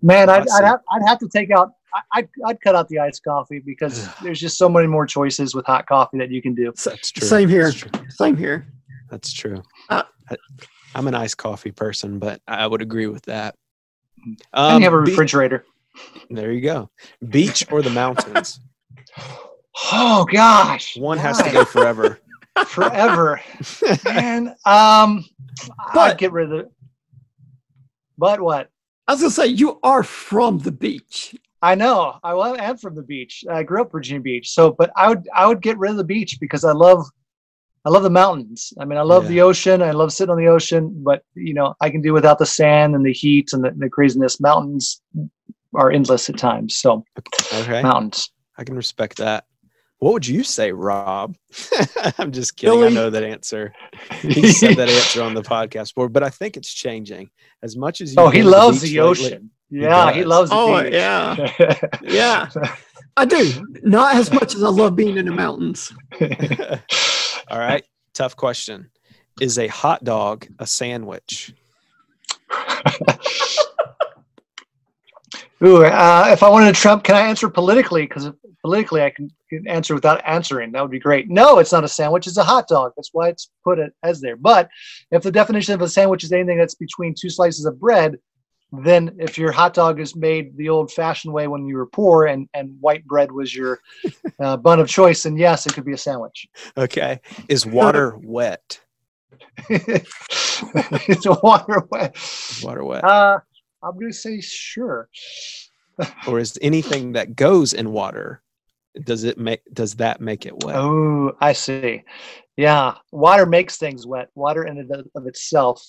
[0.02, 3.00] Man, I'd, I'd, have, I'd have to take out, I- I'd, I'd cut out the
[3.00, 6.54] iced coffee because there's just so many more choices with hot coffee that you can
[6.54, 6.72] do.
[6.84, 7.28] That's true.
[7.28, 7.66] Same here.
[7.72, 7.92] That's true.
[8.10, 8.68] Same here.
[9.10, 9.62] That's true.
[9.90, 10.38] Uh, I-
[10.94, 13.56] I'm an iced coffee person, but I would agree with that.
[14.24, 15.66] and Um, you have a be- refrigerator.
[16.30, 16.90] there you go.
[17.30, 18.60] Beach or the mountains?
[19.92, 20.96] Oh, gosh.
[20.96, 22.22] One has to go forever.
[22.68, 23.42] Forever.
[24.06, 25.26] and um,
[25.94, 26.72] I'd get rid of it.
[28.18, 28.70] But what?
[29.08, 31.36] I was gonna say you are from the beach.
[31.62, 32.20] I know.
[32.24, 33.44] I am from the beach.
[33.50, 34.52] I grew up Virginia Beach.
[34.52, 37.06] So, but I would I would get rid of the beach because I love
[37.86, 38.74] I love the mountains.
[38.80, 39.30] I mean, I love Yeah.
[39.30, 39.82] the ocean.
[39.84, 40.92] I love sitting on the ocean.
[41.04, 43.90] But you know, I can do without the sand and the heat and the, the
[43.90, 44.40] craziness.
[44.40, 45.02] Mountains
[45.76, 46.78] are endless at times.
[46.78, 47.04] So,
[47.54, 48.32] Okay, mountains.
[48.58, 49.46] I can respect that.
[50.00, 51.36] What would you say, Rob?
[52.18, 52.84] I'm just kidding.
[52.84, 53.74] I know that answer.
[54.22, 57.30] He said that answer on the podcast before, but I think it's changing.
[57.64, 59.52] As much as oh, you've he loves beach the lately- ocean.
[59.70, 60.28] Yeah, he does.
[60.30, 60.94] loves the Oh beach.
[60.94, 62.50] yeah, yeah.
[63.18, 63.66] I do.
[63.84, 65.92] Not as much as I love being in the mountains.
[67.50, 68.92] All right, tough question.
[69.42, 71.54] Is a hot dog a sandwich?
[75.64, 78.06] Ooh, uh, if I wanted to Trump, can I answer politically?
[78.06, 78.30] Because
[78.62, 79.32] politically, I can,
[79.68, 80.72] answer without answering.
[80.72, 81.30] That would be great.
[81.30, 82.28] No, it's not a sandwich.
[82.28, 82.92] It's a hot dog.
[82.98, 84.36] That's why it's put it as there.
[84.36, 84.70] But
[85.12, 88.18] if the definition of a sandwich is anything that's between two slices of bread,
[88.72, 92.50] then if your hot dog is made the old-fashioned way when you were poor and,
[92.54, 93.80] and white bread was your
[94.40, 96.48] uh, bun of choice, then yes, it could be a sandwich.
[96.78, 97.22] Okay.
[97.48, 98.82] Is water wet?
[99.70, 101.88] it's a water.
[102.14, 103.04] Is water wet?
[103.04, 103.40] Uh,
[103.86, 105.10] I'm going to say sure.
[106.28, 108.42] or is anything that goes in water
[109.04, 110.76] does it make does that make it wet?
[110.76, 112.04] Oh, I see.
[112.56, 114.30] Yeah, water makes things wet.
[114.36, 115.86] Water in and of- of itself,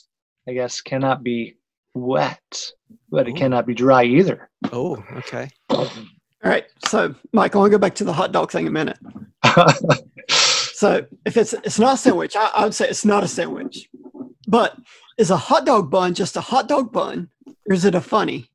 [0.49, 1.57] I guess, cannot be
[1.95, 2.73] wet,
[3.11, 4.51] but it cannot be dry either.
[4.73, 5.49] Oh, okay.
[5.71, 5.89] All
[6.43, 6.65] right.
[6.87, 8.99] So, Mike, I want to go back to the hot dog thing a minute.
[10.77, 13.89] So, if it's it's not a sandwich, I, I would say it's not a sandwich.
[14.47, 14.77] But
[15.17, 17.31] is a hot dog bun just a hot dog bun,
[17.69, 18.51] or is it a funny?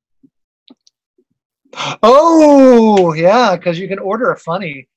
[2.03, 4.87] oh, yeah, because you can order a funny.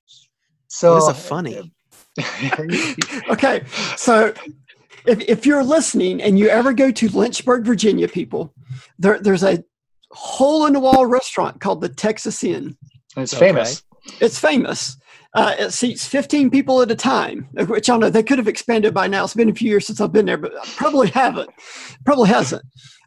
[0.69, 1.73] So What is a funny?
[3.31, 3.65] Okay,
[3.97, 4.33] so
[5.07, 8.55] if, if you're listening and you ever go to Lynchburg, Virginia, people,
[8.99, 9.63] there, there's a
[10.11, 12.77] hole in the wall restaurant called the Texas Inn.
[13.17, 13.47] it's Okay.
[13.47, 13.83] famous.
[14.21, 14.97] It's famous.
[15.35, 18.47] Uh, it seats 15 people at a time, which I don't know they could have
[18.47, 19.25] expanded by now.
[19.25, 21.51] It's been a few years since I've been there, but probably haven't.
[22.05, 22.63] Probably hasn't.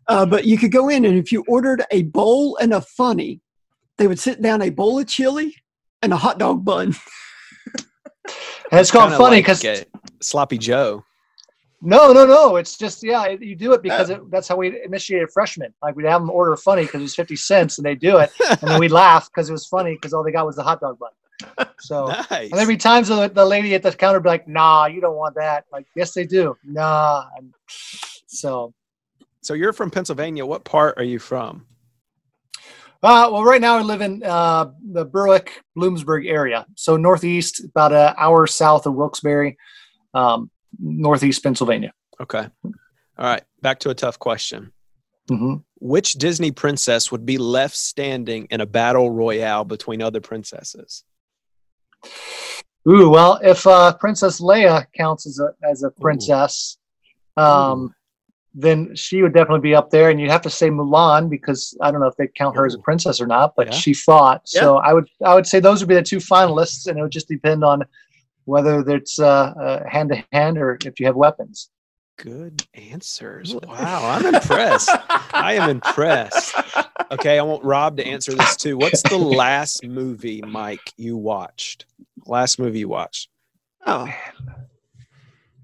[0.08, 3.42] Uh, but you could go in, and if you ordered a bowl and a funny,
[3.98, 5.56] they would sit down a bowl of chili
[6.02, 6.96] and a hot dog bun.
[8.72, 9.84] And it's called Kinda funny like, because uh,
[10.22, 11.04] sloppy Joe.
[11.82, 12.58] no, no, no.
[12.58, 15.74] It's just yeah, you do it because it, that's how we initiated freshmen.
[15.82, 18.60] Like we'd have them order funny because it's fifty cents, and they do it, and
[18.70, 21.00] then we'd laugh because it was funny because all they got was the hot dog
[21.00, 21.68] bun.
[21.80, 22.50] So Nice.
[22.50, 25.00] and there'd be times the, the lady at the counter would be like, "Nah, you
[25.00, 26.58] don't want that." Like, yes, they do.
[26.66, 27.26] Nah.
[27.38, 27.54] And
[28.28, 28.74] so,
[29.48, 30.46] So you're from Pennsylvania.
[30.46, 31.66] What part are you from?
[33.02, 37.94] uh, well, right now I live in uh, the Berwick, Bloomsburg area, so northeast, about
[37.94, 39.56] an hour south of Wilkes-Barre,
[40.14, 41.94] um, northeast Pennsylvania.
[42.20, 42.46] Okay.
[42.66, 42.74] All
[43.18, 43.42] right.
[43.62, 44.74] Back to a tough question.
[45.30, 51.06] hmm Which Disney princess would be left standing in a battle royale between other princesses?
[52.86, 56.80] Ooh, well, if uh, Princess Leia counts as a as a princess,
[57.38, 57.94] um,
[58.54, 60.10] then she would definitely be up there.
[60.10, 62.74] And you'd have to say Mulan because I don't know if they count her as
[62.74, 63.74] a princess or not, but Yeah.
[63.74, 64.48] she fought.
[64.48, 67.12] So I would I would say those would be the two finalists, and it would
[67.12, 67.84] just depend on
[68.46, 71.70] whether it's uh, hand to hand or if you have weapons.
[72.18, 73.54] Good answers.
[73.54, 74.10] Wow.
[74.18, 74.90] I'm impressed.
[75.34, 76.56] I am impressed.
[77.12, 77.38] Okay.
[77.38, 78.76] I want Rob to answer this too.
[78.78, 81.86] What's the last movie, Mike, you watched?
[82.26, 83.30] Last movie you watched?
[83.86, 84.08] Oh.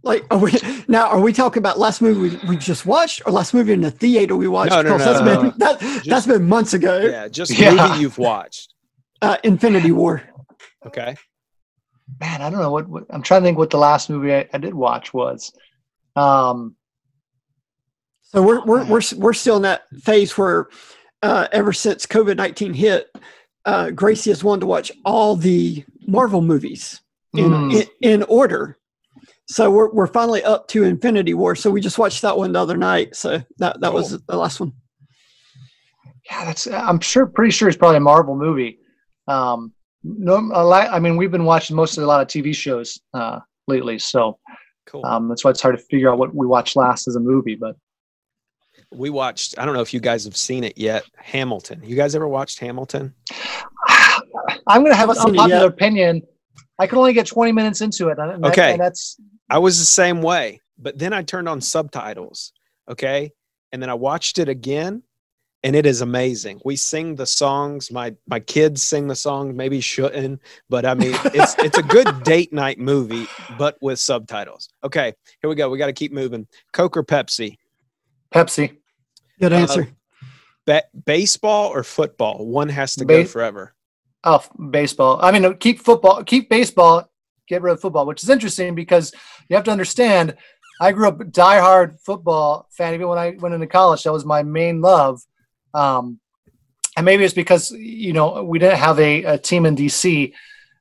[0.06, 0.51] Like, are we
[0.88, 1.08] now?
[1.08, 3.89] Are we talking about last movie we, we just watched, or last movie in the
[3.91, 4.72] theater we watched?
[4.72, 6.99] No, no, no, that's no, been that, that's been months ago.
[6.99, 7.28] Yeah.
[7.30, 7.72] Just Yeah.
[7.88, 8.74] movie you've watched.
[9.22, 10.22] Uh, Infinity War.
[10.86, 11.16] Okay.
[12.20, 14.47] Man, I don't know what, what I'm trying to think what the last movie I,
[14.54, 15.54] I did watch was.
[16.18, 16.76] Um,
[18.24, 20.68] So we're we're we're we're still in that phase where,
[21.22, 23.10] uh, ever since COVID nineteen hit,
[23.64, 26.99] uh, Gracie has wanted to watch all the Marvel movies
[27.34, 27.74] in Mm.
[27.74, 28.78] in, in order.
[29.54, 31.56] So we're we're finally up to Infinity War.
[31.56, 33.16] So we just watched that one the other night.
[33.16, 34.74] So that that was the last one.
[36.30, 38.80] yeah, that's I'm sure pretty sure it's probably a Marvel movie.
[39.28, 39.72] Um,
[40.04, 43.39] no, a lot, I mean we've been watching mostly a lot of TV shows uh,
[43.68, 44.39] lately, so
[44.88, 45.06] Cool.
[45.06, 47.56] um, that's why it's hard to figure out what we watched last as a movie.
[47.56, 47.76] But
[48.91, 51.82] we watched, I don't know if you guys have seen it yet, Hamilton.
[51.84, 53.14] You guys ever watched Hamilton?
[54.68, 56.22] I'm going to have an Haven't seen it unpopular opinion.
[56.80, 58.18] I can only get 20 minutes into it.
[58.20, 58.72] And that- Okay.
[58.74, 59.18] and that's
[59.50, 62.54] I was the same way, but then I turned on subtitles.
[62.89, 63.32] Okay.
[63.72, 65.04] And then I watched it again
[65.64, 66.62] and it is amazing.
[66.66, 67.89] We sing the songs.
[67.91, 72.24] My my kids sing the song, maybe shouldn't, but I mean it's it's a good
[72.24, 73.26] date night movie,
[73.58, 74.70] but with subtitles.
[74.84, 75.70] Okay, here we go.
[75.70, 76.48] We got to keep moving.
[76.74, 77.58] Coke or Pepsi?
[78.34, 78.78] Pepsi.
[79.39, 79.88] Good Uh, answer.
[80.66, 82.46] Ba- baseball or football?
[82.46, 83.74] One has to go forever.
[84.24, 85.20] Oh, baseball.
[85.22, 87.10] I mean, keep football, keep baseball,
[87.48, 89.14] get rid of football, which is interesting because
[89.50, 90.36] you have to understand.
[90.82, 92.94] I grew up diehard football fan.
[92.94, 95.22] Even when I went into college, that was my main love.
[95.74, 96.20] Um,
[96.96, 100.34] and maybe it's because you know we didn't have a, a team in DC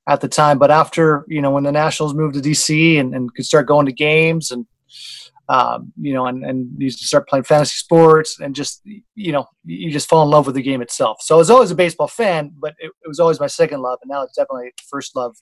[0.08, 3.34] at the time, but after you know when the Nationals moved to DC and, and
[3.34, 4.66] could start going to games and
[5.48, 8.82] um, you know and and you start playing fantasy sports and just
[9.14, 11.18] you know you just fall in love with the game itself.
[11.20, 13.98] So I was always a baseball fan, but it, it was always my second love,
[14.02, 15.36] and now it's definitely first love.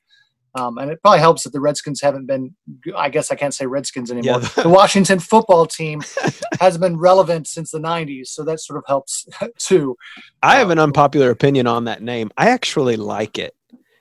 [0.54, 2.54] Um, and it probably helps that the Redskins haven't been.
[2.96, 4.40] I guess I can't say Redskins anymore.
[4.40, 4.62] Yeah.
[4.62, 6.02] the Washington football team
[6.60, 9.28] hasn't been relevant since the '90s, so that sort of helps
[9.58, 9.96] too.
[10.42, 12.30] I have an unpopular opinion on that name.
[12.36, 13.54] I actually like it.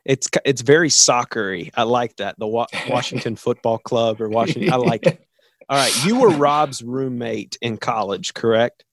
[0.06, 1.70] It's, it's very soccery.
[1.76, 2.40] I like that.
[2.40, 4.74] The Wa- Washington Football Club or Washington.
[4.74, 5.24] I like it.
[5.70, 8.86] All right, you were Rob's roommate in college, correct?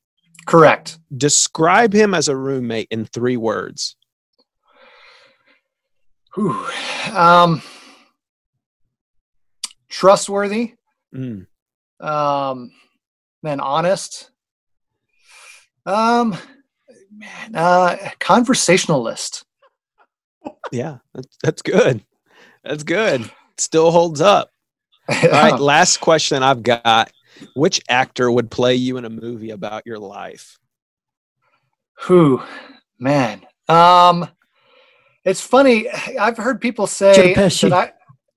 [0.47, 0.99] Correct.
[1.17, 3.97] Describe him as a roommate in three words.
[6.37, 6.67] Whew.
[7.15, 7.63] Um,
[9.89, 10.75] trustworthy,
[11.15, 11.47] Mm,
[12.01, 12.73] um,
[13.43, 14.31] then honest.
[15.87, 16.37] Um,
[17.11, 19.45] man, uh, conversationalist.
[20.71, 22.05] yeah, that's, that's good.
[22.65, 23.31] That's good.
[23.57, 24.51] Still holds up.
[25.09, 27.11] All right, last question I've got.
[27.55, 30.59] Which actor would play you in a movie about your life?
[32.03, 32.43] Who,
[32.99, 33.47] man.
[33.69, 34.29] Um,
[35.27, 35.89] it's funny.
[35.91, 37.93] I've heard people say that I.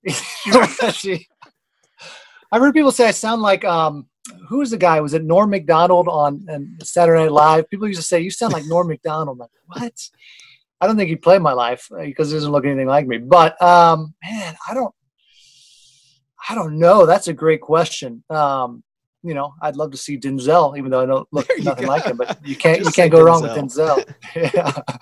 [2.52, 4.06] I've heard people say I sound like um.
[4.48, 5.00] Who was the guy?
[5.00, 6.46] Was it Norm Macdonald on
[6.82, 7.70] Saturday Night Live?
[7.70, 9.36] People used to say you sound like Norm Macdonald.
[9.36, 9.92] I'm like what?
[10.80, 13.18] I don't think he'd play my life uh, because he doesn't look anything like me.
[13.18, 14.94] But um, man, I don't.
[16.48, 17.06] I don't know.
[17.06, 18.24] That's a great question.
[18.30, 18.82] Um,
[19.22, 21.92] you know, I'd love to see Denzel, even though I don't look nothing go.
[21.92, 22.16] like him.
[22.16, 24.04] But you can't you Just can't go wrong with Denzel.
[24.34, 24.54] Denzel.
[24.54, 24.94] yeah.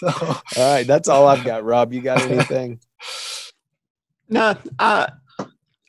[0.08, 0.08] So,
[0.56, 1.64] All right, that's all I've got.
[1.64, 2.80] Rob, you got anything?
[4.30, 5.08] No, I,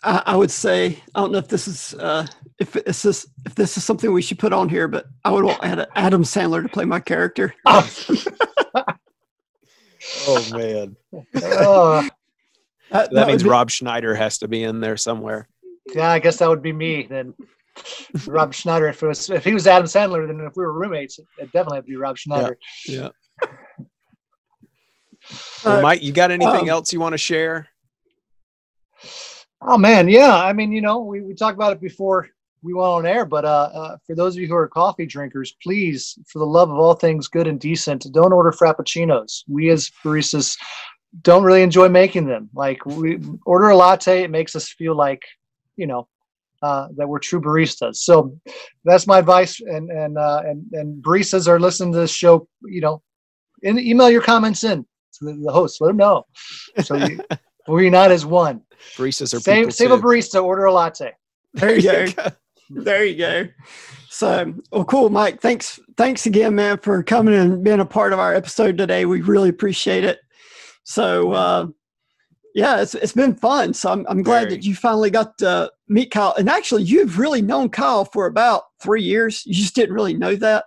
[0.01, 2.25] I I would say I don't know if this is uh,
[2.57, 5.43] if this is if this is something we should put on here, but I would
[5.43, 7.53] want Adam Sandler to play my character.
[10.27, 10.95] Oh man.
[11.35, 12.07] uh,
[12.91, 15.47] Uh, So that means be- Rob Schneider has to be in there somewhere.
[15.93, 17.33] Yeah, I guess that would be me then.
[18.25, 18.87] Rob Schneider.
[18.87, 21.77] If it was if he was Adam Sandler, then if we were roommates, it definitely
[21.77, 22.57] have to be Rob Schneider.
[22.87, 23.01] Yeah.
[23.07, 23.09] Uh,
[25.63, 27.67] Well, Mike, you got anything um, else you want to share?
[29.61, 30.35] Oh man, yeah.
[30.35, 32.29] I mean, you know, we, we talked about it before
[32.61, 35.55] we went on air, but uh, uh, for those of you who are coffee drinkers,
[35.61, 39.43] please, for the love of all things good and decent, don't order frappuccinos.
[39.47, 40.57] We as baristas
[41.21, 42.49] don't really enjoy making them.
[42.53, 45.21] Like we order a latte, it makes us feel like,
[45.75, 46.07] you know,
[46.61, 47.97] uh, that we're true baristas.
[47.97, 48.37] So
[48.83, 49.59] that's my advice.
[49.61, 52.47] And and uh, and and baristas are listening to this show.
[52.63, 53.01] You know,
[53.63, 54.85] in, email your comments in
[55.21, 55.81] the, the host.
[55.81, 56.25] Let them know.
[56.83, 57.19] So you,
[57.67, 58.61] we're not as one.
[58.95, 61.13] Baristas are people Save, save a barista, order a latte.
[61.53, 62.27] There you go.
[62.69, 63.47] There you go.
[64.09, 65.41] So, well, cool, Mike.
[65.41, 69.05] Thanks, thanks again, man, for coming and being a part of our episode today.
[69.05, 70.19] We really appreciate it.
[70.83, 71.67] So, uh,
[72.55, 73.73] yeah, it's it's been fun.
[73.73, 74.55] So I'm I'm glad Very.
[74.55, 76.33] that you finally got to meet Kyle.
[76.37, 79.43] And actually, you've really known Kyle for about three years.
[79.45, 80.65] You just didn't really know that.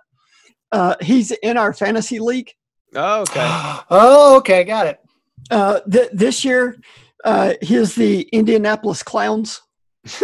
[0.71, 2.51] Uh, he's in our fantasy league.
[2.95, 3.45] Oh, okay.
[3.89, 4.99] oh, okay, got it.
[5.51, 6.77] Uh, th- this year,
[7.25, 9.61] uh, he's the Indianapolis Clowns.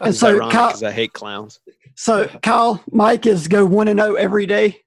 [0.00, 1.60] And so Kyle- 'cause I hate clowns.
[1.94, 4.80] So Kyle, Mike is go one and zero every day.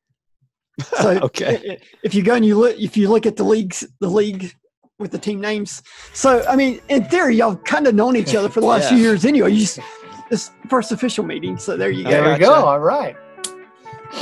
[0.97, 1.79] So Okay.
[2.03, 4.53] if you go and you look, if you look at the leagues, the league
[4.97, 5.83] with the team names.
[6.13, 8.97] So I mean, in theory, y'all kind of known each other for the last few
[8.97, 9.51] years anyway.
[9.51, 9.79] You just
[10.29, 11.57] this first official meeting.
[11.57, 12.09] So there you go.
[12.09, 12.43] There we gotcha.
[12.45, 12.53] go.
[12.55, 13.15] All right.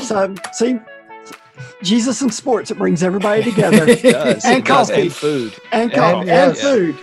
[0.03, 0.78] So see,
[1.84, 3.86] Jesus and sports, it brings everybody together.
[3.88, 4.45] It does.
[4.45, 4.88] And it does.
[4.89, 5.01] coffee.
[5.03, 5.53] And food.
[5.71, 6.61] and And- coffee and, yes.
[6.61, 6.97] food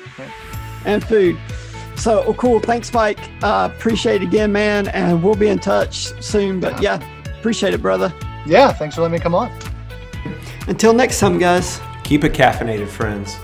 [0.84, 1.36] and food.
[1.96, 2.58] So oh, cool.
[2.60, 3.18] Thanks, Mike.
[3.42, 4.88] Uh, appreciate it again, man.
[4.88, 6.58] And we'll be in touch soon.
[6.60, 7.00] But yeah,
[7.38, 8.12] appreciate it, brother.
[8.46, 9.50] Yeah, thanks for letting me come on.
[10.66, 11.80] Until next time, guys.
[12.02, 13.36] Keep it caffeinated, friends.